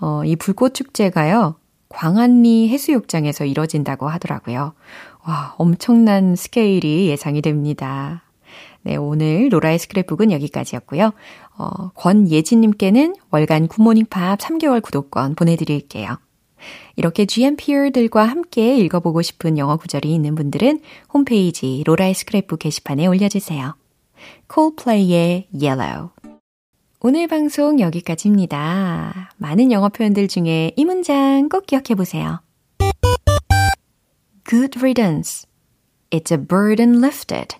어, 0.00 0.24
이 0.24 0.36
불꽃 0.36 0.74
축제가요, 0.74 1.56
광안리 1.88 2.68
해수욕장에서 2.68 3.44
이뤄진다고 3.44 4.08
하더라고요. 4.08 4.74
와, 5.26 5.54
엄청난 5.58 6.36
스케일이 6.36 7.08
예상이 7.08 7.42
됩니다. 7.42 8.22
네, 8.88 8.96
오늘 8.96 9.50
로라의 9.50 9.78
스크랩북은 9.80 10.32
여기까지였고요. 10.32 11.12
어, 11.58 11.90
권예진님께는 11.90 13.16
월간 13.30 13.68
굿모닝 13.68 14.06
팝 14.06 14.38
3개월 14.38 14.80
구독권 14.80 15.34
보내드릴게요. 15.34 16.16
이렇게 16.96 17.26
GMPR들과 17.26 18.24
함께 18.24 18.78
읽어보고 18.78 19.20
싶은 19.20 19.58
영어 19.58 19.76
구절이 19.76 20.10
있는 20.10 20.34
분들은 20.34 20.80
홈페이지 21.12 21.82
로라의 21.84 22.14
스크랩북 22.14 22.60
게시판에 22.60 23.06
올려주세요. 23.06 23.76
콜플레이의 24.46 25.48
Yellow. 25.52 26.08
오늘 27.00 27.28
방송 27.28 27.80
여기까지입니다. 27.80 29.32
많은 29.36 29.70
영어 29.70 29.90
표현들 29.90 30.28
중에 30.28 30.72
이 30.76 30.84
문장 30.86 31.50
꼭 31.50 31.66
기억해 31.66 31.94
보세요. 31.94 32.40
Good 34.48 34.78
riddance. 34.78 35.46
It's 36.10 36.32
a 36.32 36.38
burden 36.38 37.04
lifted. 37.04 37.56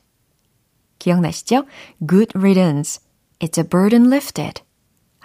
기억나시죠? 0.98 1.64
Good 2.06 2.32
riddance. 2.36 3.00
It's 3.38 3.58
a 3.58 3.68
burden 3.68 4.06
lifted. 4.06 4.62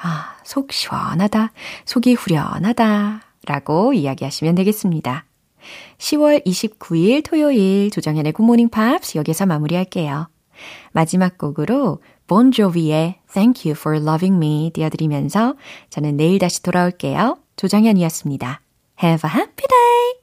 아, 0.02 0.38
속 0.44 0.72
시원하다. 0.72 1.52
속이 1.86 2.14
후련하다. 2.14 3.22
라고 3.46 3.94
이야기하시면 3.94 4.56
되겠습니다. 4.56 5.26
10월 5.98 6.46
29일 6.46 7.24
토요일 7.24 7.90
조정현의 7.90 8.34
굿모닝 8.34 8.70
팝스 8.70 9.18
여기서 9.18 9.46
마무리할게요. 9.46 10.30
마지막 10.92 11.38
곡으로 11.38 12.02
본조비의 12.28 13.20
Thank 13.32 13.70
You 13.70 13.78
for 13.78 13.98
Loving 13.98 14.36
Me 14.36 14.72
띄워드리면서 14.74 15.56
저는 15.90 16.18
내일 16.18 16.40
다시 16.40 16.62
돌아올게요. 16.64 17.38
조정현이었습니다. 17.56 18.62
Have 19.02 19.30
a 19.30 19.36
happy 19.36 19.68
day! 19.68 20.23